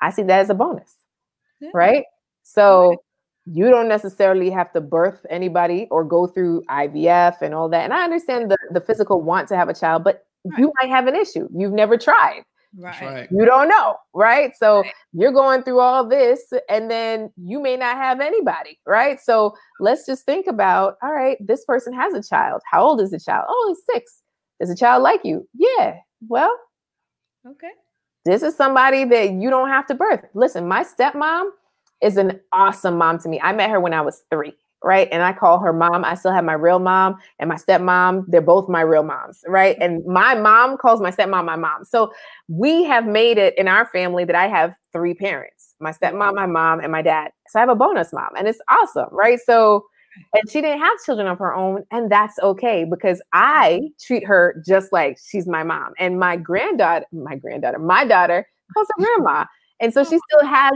[0.00, 0.94] I see that as a bonus,
[1.60, 1.70] yeah.
[1.74, 2.04] right?
[2.42, 3.02] So
[3.46, 7.84] you don't necessarily have to birth anybody or go through IVF and all that.
[7.84, 10.58] And I understand the, the physical want to have a child, but right.
[10.58, 11.48] you might have an issue.
[11.56, 12.42] You've never tried.
[12.78, 13.26] Right.
[13.30, 14.54] You don't know, right?
[14.54, 14.92] So right.
[15.12, 19.18] you're going through all this and then you may not have anybody, right?
[19.18, 22.60] So let's just think about all right, this person has a child.
[22.70, 23.46] How old is the child?
[23.48, 24.20] Oh, he's six.
[24.60, 25.48] Does the child like you?
[25.54, 25.96] Yeah.
[26.28, 26.54] Well,
[27.46, 27.70] okay.
[28.26, 30.20] This is somebody that you don't have to birth.
[30.34, 31.50] Listen, my stepmom
[32.02, 33.40] is an awesome mom to me.
[33.40, 34.54] I met her when I was three
[34.86, 35.08] right?
[35.10, 36.04] And I call her mom.
[36.04, 38.24] I still have my real mom and my stepmom.
[38.28, 39.76] They're both my real moms, right?
[39.80, 41.84] And my mom calls my stepmom my mom.
[41.84, 42.12] So
[42.48, 46.46] we have made it in our family that I have three parents my stepmom, my
[46.46, 47.32] mom, and my dad.
[47.48, 49.38] So I have a bonus mom, and it's awesome, right?
[49.44, 49.84] So,
[50.34, 54.62] and she didn't have children of her own, and that's okay because I treat her
[54.66, 55.92] just like she's my mom.
[55.98, 59.44] And my granddaughter, my granddaughter, my daughter calls her grandma.
[59.80, 60.72] And so she still has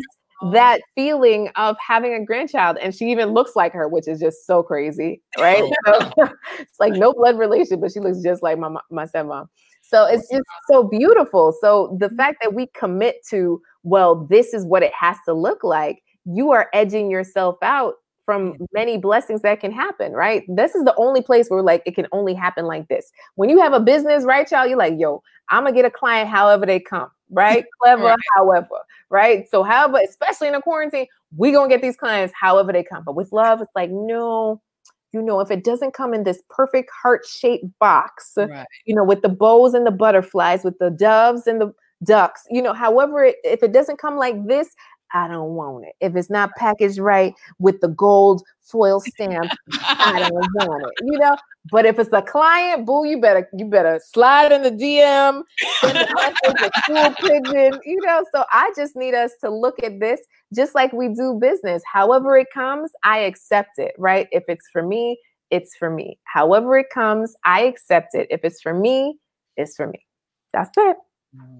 [0.52, 4.46] that feeling of having a grandchild and she even looks like her which is just
[4.46, 6.10] so crazy right so,
[6.58, 9.46] it's like no blood relation but she looks just like my my stepmom
[9.82, 12.16] so it's just so beautiful so the mm-hmm.
[12.16, 16.50] fact that we commit to well this is what it has to look like you
[16.50, 17.96] are edging yourself out
[18.30, 18.64] from mm-hmm.
[18.72, 20.44] many blessings that can happen, right?
[20.46, 23.10] This is the only place where like it can only happen like this.
[23.34, 26.28] When you have a business, right, y'all, you're like, yo, I'm gonna get a client
[26.28, 27.64] however they come, right?
[27.82, 28.18] Clever, right.
[28.36, 28.68] however,
[29.08, 29.50] right?
[29.50, 33.02] So, however, especially in a quarantine, we gonna get these clients however they come.
[33.02, 34.62] But with love, it's like, no,
[35.12, 38.64] you know, if it doesn't come in this perfect heart-shaped box, right.
[38.84, 41.74] you know, with the bows and the butterflies, with the doves and the
[42.04, 44.68] ducks, you know, however, it, if it doesn't come like this,
[45.12, 45.94] I don't want it.
[46.00, 51.04] If it's not packaged right with the gold foil stamp, I don't want it.
[51.04, 51.36] You know,
[51.70, 55.42] but if it's a client, boo, you better you better slide in the DM,
[55.82, 58.24] the pigeon, you know.
[58.34, 60.20] So I just need us to look at this
[60.54, 61.82] just like we do business.
[61.90, 64.28] However it comes, I accept it, right?
[64.30, 65.18] If it's for me,
[65.50, 66.18] it's for me.
[66.24, 68.28] However it comes, I accept it.
[68.30, 69.18] If it's for me,
[69.56, 70.06] it's for me.
[70.52, 70.96] That's it.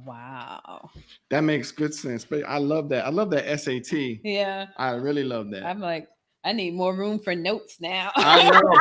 [0.04, 0.90] Wow.
[1.30, 2.24] That makes good sense.
[2.24, 3.06] But I love that.
[3.06, 4.20] I love that SAT.
[4.24, 4.66] Yeah.
[4.76, 5.64] I really love that.
[5.64, 6.08] I'm like,
[6.42, 8.10] I need more room for notes now.
[8.16, 8.80] I know.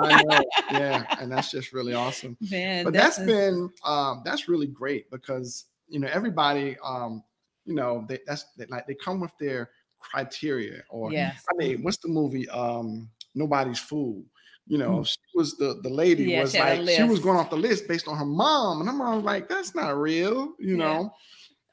[0.00, 0.40] I know.
[0.70, 1.04] Yeah.
[1.20, 2.36] And that's just really awesome.
[2.50, 7.24] Man, but that's, that's been um that's really great because you know everybody um
[7.64, 11.44] you know they that's they, like they come with their criteria or yes.
[11.52, 14.22] I mean what's the movie um nobody's fool
[14.66, 15.06] you know, mm.
[15.06, 18.08] she was the the lady yeah, was like she was going off the list based
[18.08, 21.12] on her mom, and her mom was like, "That's not real," you know.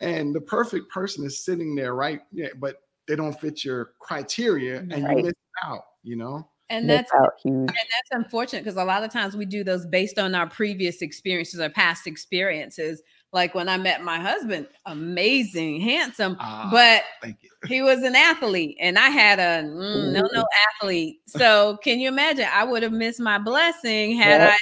[0.01, 0.09] Yeah.
[0.09, 2.21] And the perfect person is sitting there, right?
[2.31, 2.77] Yeah, but
[3.07, 5.17] they don't fit your criteria, and right.
[5.17, 5.33] you miss
[5.63, 5.83] out.
[6.03, 6.49] You know.
[6.69, 7.11] And that's
[7.45, 11.01] and that's unfortunate because a lot of times we do those based on our previous
[11.01, 13.01] experiences or past experiences.
[13.33, 17.03] Like when I met my husband, amazing, handsome, uh, but
[17.67, 21.19] he was an athlete and I had a mm, no no athlete.
[21.27, 22.47] So can you imagine?
[22.51, 24.57] I would have missed my blessing had I,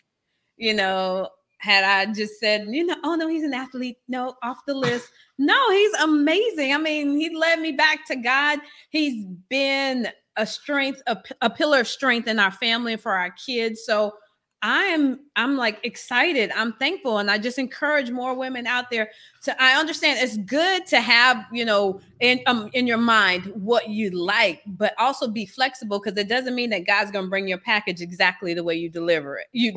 [0.58, 3.98] you know, had I just said, you know, oh no, he's an athlete.
[4.08, 5.10] No, off the list.
[5.38, 6.74] No, he's amazing.
[6.74, 8.60] I mean, he led me back to God.
[8.90, 10.08] He's been
[10.38, 13.84] a strength, a, a pillar of strength in our family and for our kids.
[13.86, 14.14] So
[14.68, 16.52] I'm I'm like excited.
[16.56, 19.12] I'm thankful and I just encourage more women out there
[19.44, 23.90] to I understand it's good to have, you know, in um in your mind what
[23.90, 27.48] you like, but also be flexible because it doesn't mean that God's going to bring
[27.48, 29.46] your package exactly the way you deliver it.
[29.52, 29.72] You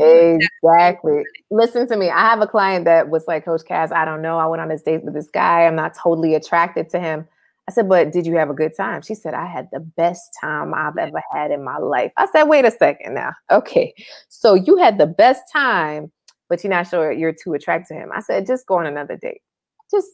[0.63, 1.23] Exactly.
[1.51, 2.09] Listen to me.
[2.09, 4.39] I have a client that was like Coach Cass, I don't know.
[4.39, 5.67] I went on this date with this guy.
[5.67, 7.29] I'm not totally attracted to him.
[7.69, 9.03] I said, but did you have a good time?
[9.03, 12.11] She said, I had the best time I've ever had in my life.
[12.17, 13.35] I said, wait a second now.
[13.51, 13.95] Okay.
[14.31, 16.11] So you had the best time,
[16.49, 18.11] but you're not sure you're too attracted to him.
[18.15, 19.43] I said, just go on another date.
[19.91, 20.09] Just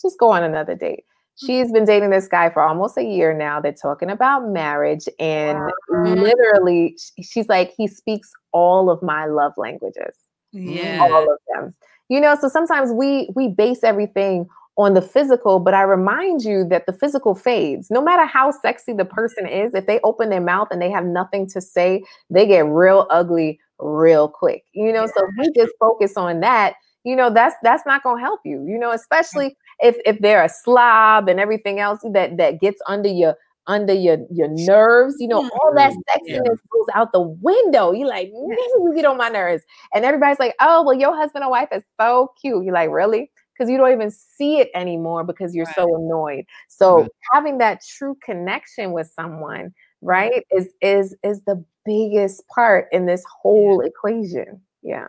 [0.00, 1.04] just go on another date.
[1.04, 1.46] Mm-hmm.
[1.46, 3.60] She's been dating this guy for almost a year now.
[3.60, 5.06] They're talking about marriage.
[5.18, 6.04] And wow.
[6.14, 10.16] literally, she's like, he speaks all of my love languages.
[10.52, 11.00] Yeah.
[11.02, 11.74] All of them.
[12.08, 14.46] You know, so sometimes we we base everything
[14.76, 17.90] on the physical, but I remind you that the physical fades.
[17.90, 21.04] No matter how sexy the person is, if they open their mouth and they have
[21.04, 24.64] nothing to say, they get real ugly real quick.
[24.72, 28.22] You know, so we just focus on that, you know, that's that's not going to
[28.22, 28.64] help you.
[28.66, 33.08] You know, especially if if they're a slob and everything else that that gets under
[33.08, 35.16] your under your your nerves.
[35.20, 36.34] You know, all that mm-hmm.
[36.34, 36.70] sexiness yeah.
[36.72, 37.92] goes out the window.
[37.92, 39.62] You're like, you get on my nerves.
[39.94, 42.64] And everybody's like, oh, well, your husband or wife is so cute.
[42.64, 43.30] You're like, really?
[43.56, 45.74] Because you don't even see it anymore because you're right.
[45.74, 46.44] so annoyed.
[46.68, 47.10] So right.
[47.32, 53.24] having that true connection with someone, right, is is is the biggest part in this
[53.42, 53.88] whole yeah.
[53.88, 54.60] equation.
[54.82, 55.06] Yeah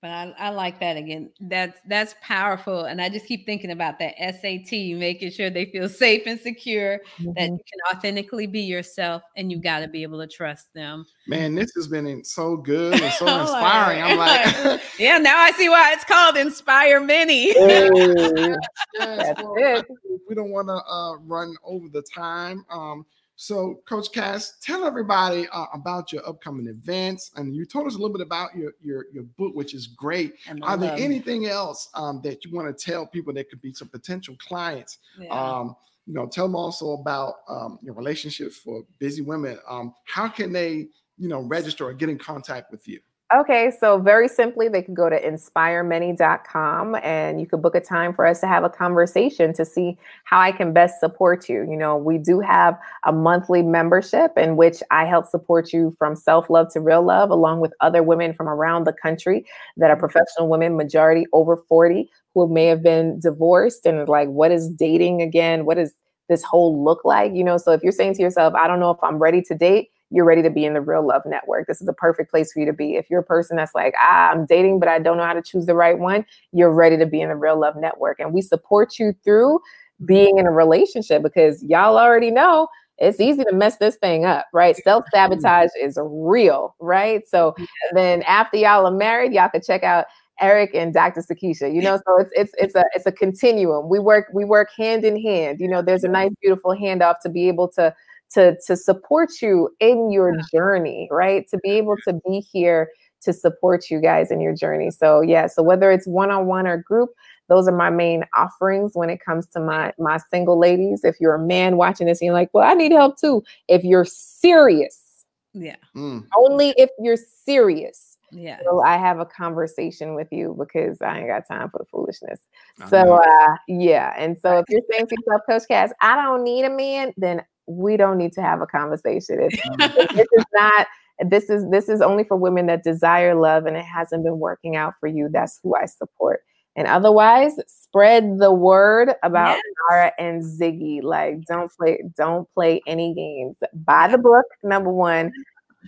[0.00, 1.30] but I, I like that again.
[1.40, 2.84] That's that's powerful.
[2.84, 7.00] And I just keep thinking about that SAT, making sure they feel safe and secure,
[7.18, 7.32] mm-hmm.
[7.36, 11.04] that you can authentically be yourself and you got to be able to trust them.
[11.26, 14.02] Man, this has been so good and so inspiring.
[14.02, 17.48] I'm like, yeah, now I see why it's called Inspire Many.
[17.48, 17.90] yes,
[18.98, 19.82] well,
[20.28, 22.64] we don't want to uh, run over the time.
[22.70, 23.04] Um,
[23.40, 27.96] so, Coach Cass, tell everybody uh, about your upcoming events, and you told us a
[27.96, 30.34] little bit about your your, your book, which is great.
[30.62, 33.86] Are there anything else um, that you want to tell people that could be some
[33.90, 34.98] potential clients?
[35.20, 35.28] Yeah.
[35.28, 39.56] Um, you know, tell them also about um, your relationships for busy women.
[39.68, 42.98] Um, how can they, you know, register or get in contact with you?
[43.34, 48.14] Okay, so very simply, they can go to inspiremany.com and you could book a time
[48.14, 51.66] for us to have a conversation to see how I can best support you.
[51.68, 56.16] You know, we do have a monthly membership in which I help support you from
[56.16, 59.44] self love to real love, along with other women from around the country
[59.76, 60.00] that are mm-hmm.
[60.00, 65.20] professional women, majority over 40, who may have been divorced and like, what is dating
[65.20, 65.66] again?
[65.66, 65.92] What does
[66.30, 67.34] this whole look like?
[67.34, 69.54] You know, so if you're saying to yourself, I don't know if I'm ready to
[69.54, 71.66] date you're ready to be in the real love network.
[71.66, 72.96] This is a perfect place for you to be.
[72.96, 75.42] If you're a person that's like, ah, I'm dating, but I don't know how to
[75.42, 78.18] choose the right one, you're ready to be in the real love network.
[78.20, 79.60] And we support you through
[80.04, 84.46] being in a relationship because y'all already know it's easy to mess this thing up,
[84.52, 84.76] right?
[84.76, 87.22] Self sabotage is real, right?
[87.28, 87.54] So
[87.92, 90.06] then after y'all are married, y'all can check out
[90.40, 91.22] Eric and Dr.
[91.22, 91.72] Sakisha.
[91.72, 93.88] You know, so it's it's it's a it's a continuum.
[93.88, 95.60] We work we work hand in hand.
[95.60, 97.94] You know, there's a nice beautiful handoff to be able to
[98.32, 101.46] to to support you in your journey, right?
[101.50, 104.90] To be able to be here to support you guys in your journey.
[104.90, 107.10] So yeah, so whether it's one-on-one or group,
[107.48, 111.04] those are my main offerings when it comes to my my single ladies.
[111.04, 113.42] If you're a man watching this and you're like, well, I need help too.
[113.66, 116.24] If you're serious, yeah, mm.
[116.36, 118.18] only if you're serious.
[118.30, 118.58] Yeah.
[118.64, 122.40] So I have a conversation with you because I ain't got time for the foolishness.
[122.88, 124.12] So uh yeah.
[124.18, 127.42] And so if you're saying to yourself, Coach Cass, I don't need a man, then
[127.68, 129.48] we don't need to have a conversation.
[129.80, 130.86] If this is not
[131.26, 134.76] this is this is only for women that desire love and it hasn't been working
[134.76, 135.28] out for you.
[135.30, 136.42] That's who I support.
[136.76, 139.62] And otherwise, spread the word about yes.
[139.90, 141.02] Nara and Ziggy.
[141.02, 143.56] Like, don't play, don't play any games.
[143.74, 145.32] Buy the book, number one.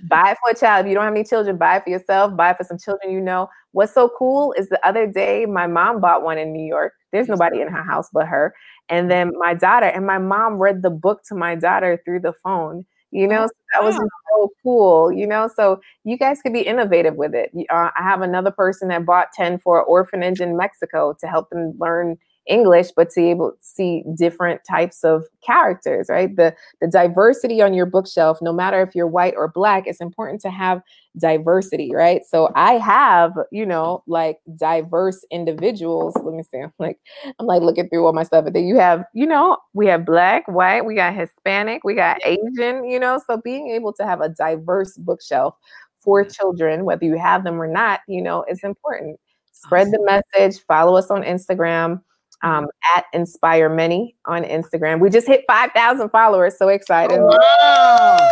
[0.09, 0.87] Buy it for a child.
[0.87, 2.37] If you don't have any children, buy it for yourself.
[2.37, 3.49] Buy it for some children you know.
[3.73, 6.95] What's so cool is the other day, my mom bought one in New York.
[7.13, 8.55] There's nobody in her house but her
[8.91, 12.35] and then my daughter and my mom read the book to my daughter through the
[12.45, 16.53] phone you know oh, so that was so cool you know so you guys could
[16.53, 20.41] be innovative with it uh, i have another person that bought 10 for an orphanage
[20.41, 22.19] in mexico to help them learn
[22.51, 26.35] English, but to be able to see different types of characters, right?
[26.37, 30.41] The the diversity on your bookshelf, no matter if you're white or black, it's important
[30.43, 30.83] to have
[31.19, 32.23] diversity, right?
[32.29, 36.15] So I have, you know, like diverse individuals.
[36.17, 36.59] Let me see.
[36.59, 36.99] I'm like,
[37.39, 38.45] I'm like looking through all my stuff.
[38.45, 42.19] But then you have, you know, we have black, white, we got Hispanic, we got
[42.25, 43.21] Asian, you know.
[43.27, 45.55] So being able to have a diverse bookshelf
[46.01, 49.19] for children, whether you have them or not, you know, is important.
[49.53, 50.01] Spread the
[50.35, 52.01] message, follow us on Instagram
[52.43, 55.01] um, at Inspire Many on Instagram.
[55.01, 56.57] We just hit 5,000 followers.
[56.59, 57.19] So excited.
[57.21, 58.29] Oh, wow.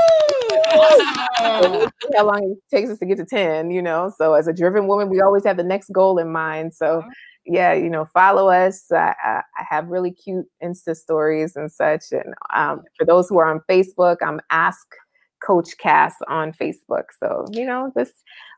[2.17, 4.13] how long it takes us to get to 10, you know?
[4.17, 6.75] So as a driven woman, we always have the next goal in mind.
[6.75, 7.03] So
[7.49, 8.93] yeah, you know, follow us.
[8.93, 12.05] I, I, I have really cute Insta stories and such.
[12.13, 14.87] And um, for those who are on Facebook, I'm Ask
[15.43, 17.05] Coach Cass on Facebook.
[17.19, 18.13] So, you know, just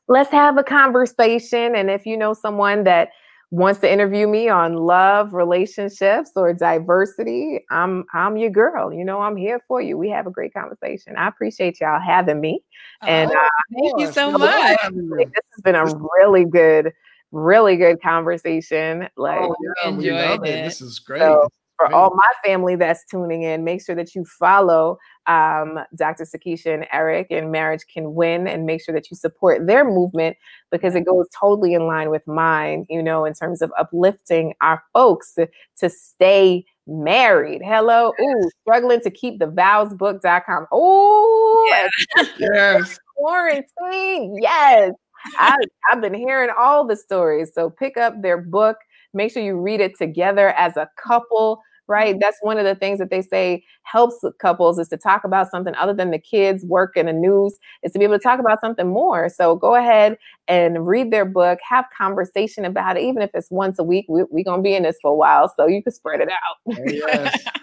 [0.09, 1.77] let's have a conversation.
[1.77, 3.11] And if you know someone that
[3.51, 8.93] wants to interview me on love, relationships, or diversity, I'm I'm your girl.
[8.93, 9.99] You know, I'm here for you.
[9.99, 11.17] We have a great conversation.
[11.17, 12.63] I appreciate y'all having me.
[13.03, 13.49] And oh, uh,
[13.79, 14.79] thank you so much.
[14.91, 16.93] This has been a really good,
[17.33, 19.09] really good conversation.
[19.17, 20.51] Like oh, yeah, enjoyed it.
[20.51, 20.65] it.
[20.65, 21.21] This is great.
[21.21, 21.49] So,
[21.81, 26.25] for all my family that's tuning in, make sure that you follow um, Dr.
[26.25, 30.37] Sakisha and Eric and Marriage Can Win and make sure that you support their movement
[30.71, 34.83] because it goes totally in line with mine, you know, in terms of uplifting our
[34.93, 37.63] folks to, to stay married.
[37.65, 38.13] Hello.
[38.21, 40.67] Ooh, struggling to keep the vowsbook.com.
[40.71, 42.29] Oh, yes.
[42.39, 42.99] yes.
[43.17, 44.37] quarantine.
[44.39, 44.93] Yes.
[45.39, 45.57] I,
[45.91, 47.53] I've been hearing all the stories.
[47.55, 48.77] So pick up their book
[49.13, 52.19] Make sure you read it together as a couple right?
[52.19, 55.75] That's one of the things that they say helps couples is to talk about something
[55.75, 58.61] other than the kids, work, and the news, is to be able to talk about
[58.61, 59.29] something more.
[59.29, 60.17] So go ahead
[60.49, 64.07] and read their book, have conversation about it, even if it's once a week.
[64.09, 66.29] We're we going to be in this for a while, so you can spread it
[66.29, 66.77] out.
[66.79, 67.45] Oh, yes.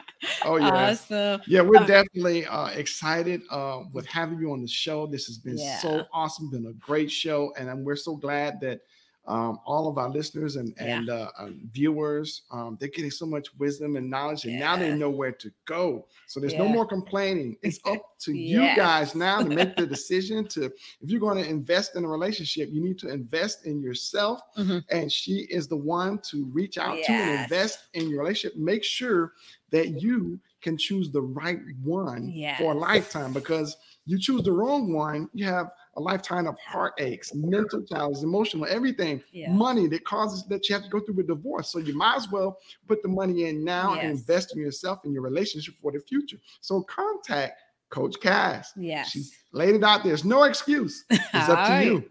[0.44, 1.04] Oh, yes.
[1.12, 1.42] Awesome.
[1.48, 5.06] Yeah, we're definitely uh, excited uh, with having you on the show.
[5.06, 5.78] This has been yeah.
[5.78, 8.80] so awesome, been a great show, and we're so glad that
[9.28, 11.30] um, all of our listeners and and uh,
[11.72, 12.44] viewers.
[12.50, 14.60] Um, they're getting so much wisdom and knowledge, and yeah.
[14.60, 16.06] now they know where to go.
[16.28, 16.60] So there's yeah.
[16.60, 17.58] no more complaining.
[17.62, 18.72] It's up to yes.
[18.72, 20.48] you guys now to make the decision.
[20.50, 24.40] To if you're going to invest in a relationship, you need to invest in yourself,
[24.58, 24.80] mm-hmm.
[24.90, 27.08] and she is the one to reach out yes.
[27.08, 28.58] to and invest in your relationship.
[28.58, 29.34] Make sure
[29.72, 32.60] that you can choose the right one yes.
[32.60, 33.76] for a lifetime because
[34.06, 39.22] you choose the wrong one, you have a lifetime of heartaches, mental challenges, emotional, everything,
[39.32, 39.52] yeah.
[39.52, 41.72] money that causes that you have to go through a divorce.
[41.72, 44.04] So you might as well put the money in now yes.
[44.04, 46.38] and invest in yourself and your relationship for the future.
[46.62, 48.74] So contact Coach Cass.
[48.76, 49.10] Yes.
[49.10, 50.04] She laid it out.
[50.04, 51.04] There's no excuse.
[51.10, 51.86] It's up to right.
[51.86, 52.04] you.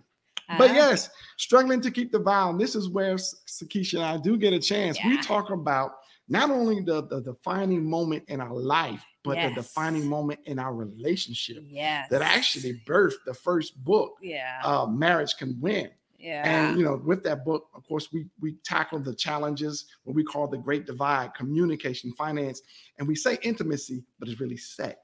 [0.48, 0.76] All but right.
[0.76, 2.50] yes, struggling to keep the vow.
[2.50, 4.98] And this is where Sakisha and I do get a chance.
[4.98, 5.08] Yeah.
[5.08, 5.92] We talk about
[6.28, 9.50] not only the, the defining moment in our life, but yes.
[9.50, 12.08] the defining moment in our relationship yes.
[12.10, 14.14] that actually birthed the first book.
[14.22, 14.60] Yeah.
[14.64, 15.90] Uh, Marriage Can Win.
[16.18, 16.42] Yeah.
[16.44, 20.24] And you know, with that book, of course, we we tackle the challenges what we
[20.24, 22.62] call the great divide, communication, finance,
[22.98, 24.98] and we say intimacy, but it's really sex.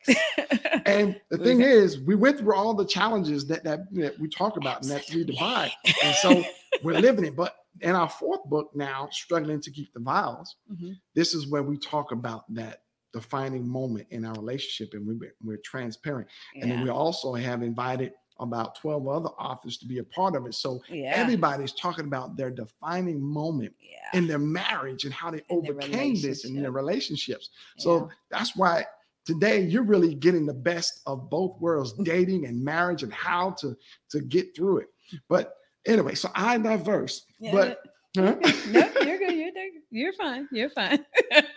[0.87, 4.57] and the thing is, we went through all the challenges that that, that we talk
[4.57, 5.73] about in that three divide.
[6.03, 6.43] And so
[6.83, 7.37] we're living it.
[7.37, 10.93] But in our fourth book now, struggling to keep the vows, mm-hmm.
[11.15, 12.82] this is where we talk about that
[13.13, 16.29] defining moment in our relationship and we, we're transparent.
[16.55, 16.63] Yeah.
[16.63, 20.47] And then we also have invited about 12 other authors to be a part of
[20.47, 20.55] it.
[20.55, 21.13] So yeah.
[21.15, 24.19] everybody's talking about their defining moment yeah.
[24.19, 27.51] in their marriage and how they in overcame this in their relationships.
[27.79, 28.85] So that's why
[29.25, 33.77] today you're really getting the best of both worlds, dating and marriage and how to
[34.11, 34.89] to get through it.
[35.29, 35.55] But
[35.87, 37.79] anyway, so I diverse, but
[38.17, 38.37] Huh?
[38.71, 39.35] no, you're good.
[39.35, 39.53] You're
[39.91, 40.49] you're fine.
[40.53, 41.05] You're fine.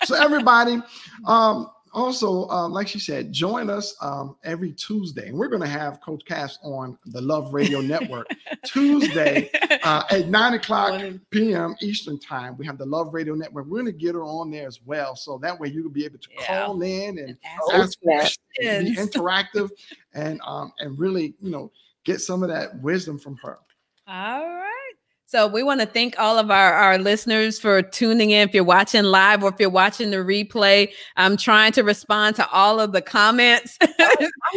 [0.04, 0.82] so everybody,
[1.26, 5.68] um, also, um, like she said, join us um, every Tuesday, and we're going to
[5.68, 8.28] have Coach Cass on the Love Radio Network
[8.66, 9.50] Tuesday
[9.84, 11.02] uh, at nine o'clock
[11.32, 11.76] p.m.
[11.82, 12.58] Eastern Time.
[12.58, 13.66] We have the Love Radio Network.
[13.66, 16.06] We're going to get her on there as well, so that way you will be
[16.06, 16.66] able to yeah.
[16.66, 17.38] call in and, and
[17.74, 19.72] ask questions, be interactive,
[20.14, 21.72] and um, and really, you know,
[22.04, 23.60] get some of that wisdom from her.
[24.08, 24.85] All right.
[25.28, 28.48] So we want to thank all of our, our listeners for tuning in.
[28.48, 32.50] If you're watching live or if you're watching the replay, I'm trying to respond to
[32.52, 33.78] all of the comments.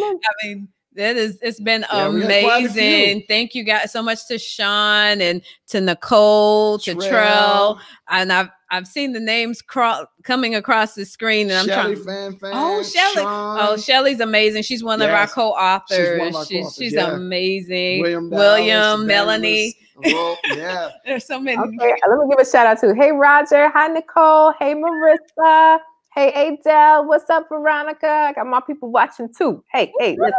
[0.00, 3.24] Oh, I mean, that is it's been yeah, amazing.
[3.26, 7.08] Thank you guys so much to Sean and to Nicole, to Trell.
[7.10, 7.80] Trell.
[8.08, 12.04] And I've I've seen the names crawl, coming across the screen, and I'm Shelly trying.
[12.04, 13.24] Fan, fan, oh, Shelly!
[13.26, 14.62] Oh, Shelly's amazing.
[14.62, 15.08] She's one yes.
[15.08, 16.36] of our co-authors.
[16.36, 17.12] She's, she's, she's yeah.
[17.14, 18.02] amazing.
[18.02, 19.74] William, William Melanie.
[20.04, 20.90] Well, yeah.
[21.04, 21.58] There's so many.
[21.58, 25.78] Okay, let me give a shout out to Hey Roger, hi Nicole, hey Marissa,
[26.14, 28.08] hey Adele, what's up Veronica?
[28.08, 29.62] I got my people watching too.
[29.72, 30.36] Hey, hey, let's,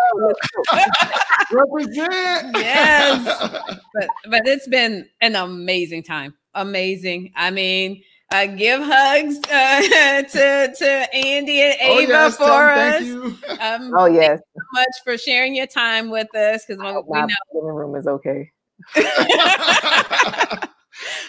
[0.71, 2.55] let's represent.
[2.55, 6.33] Yes, but but it's been an amazing time.
[6.53, 7.33] Amazing.
[7.35, 8.03] I mean.
[8.31, 13.59] Uh, give hugs uh, to to Andy and oh, Ava oh, yes, for us.
[13.59, 17.73] Um, oh yes, so much for sharing your time with us because we know living
[17.73, 18.51] room is okay.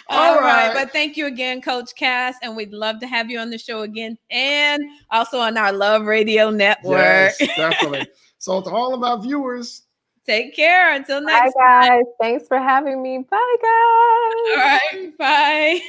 [0.09, 0.67] All right.
[0.67, 0.73] right.
[0.73, 2.35] But thank you again, Coach Cass.
[2.41, 6.03] And we'd love to have you on the show again and also on our Love
[6.03, 6.97] Radio Network.
[6.97, 8.07] Yes, definitely.
[8.37, 9.83] so, to all of our viewers,
[10.25, 10.93] take care.
[10.93, 11.53] Until next time.
[11.53, 11.89] Bye, guys.
[11.89, 12.03] Time.
[12.19, 13.19] Thanks for having me.
[13.29, 14.51] Bye, guys.
[14.51, 15.17] All right.
[15.17, 15.81] Bye.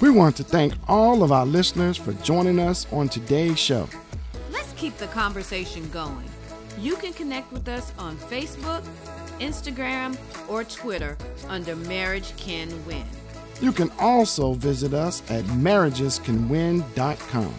[0.00, 3.86] We want to thank all of our listeners for joining us on today's show.
[4.50, 6.24] Let's keep the conversation going.
[6.78, 8.82] You can connect with us on Facebook
[9.40, 10.16] Instagram,
[10.48, 11.16] or Twitter
[11.48, 13.04] under Marriage Can Win.
[13.60, 17.54] You can also visit us at marriagescanwin.com.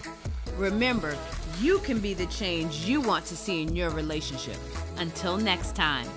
[0.57, 1.15] Remember,
[1.59, 4.55] you can be the change you want to see in your relationship.
[4.97, 6.07] Until next time.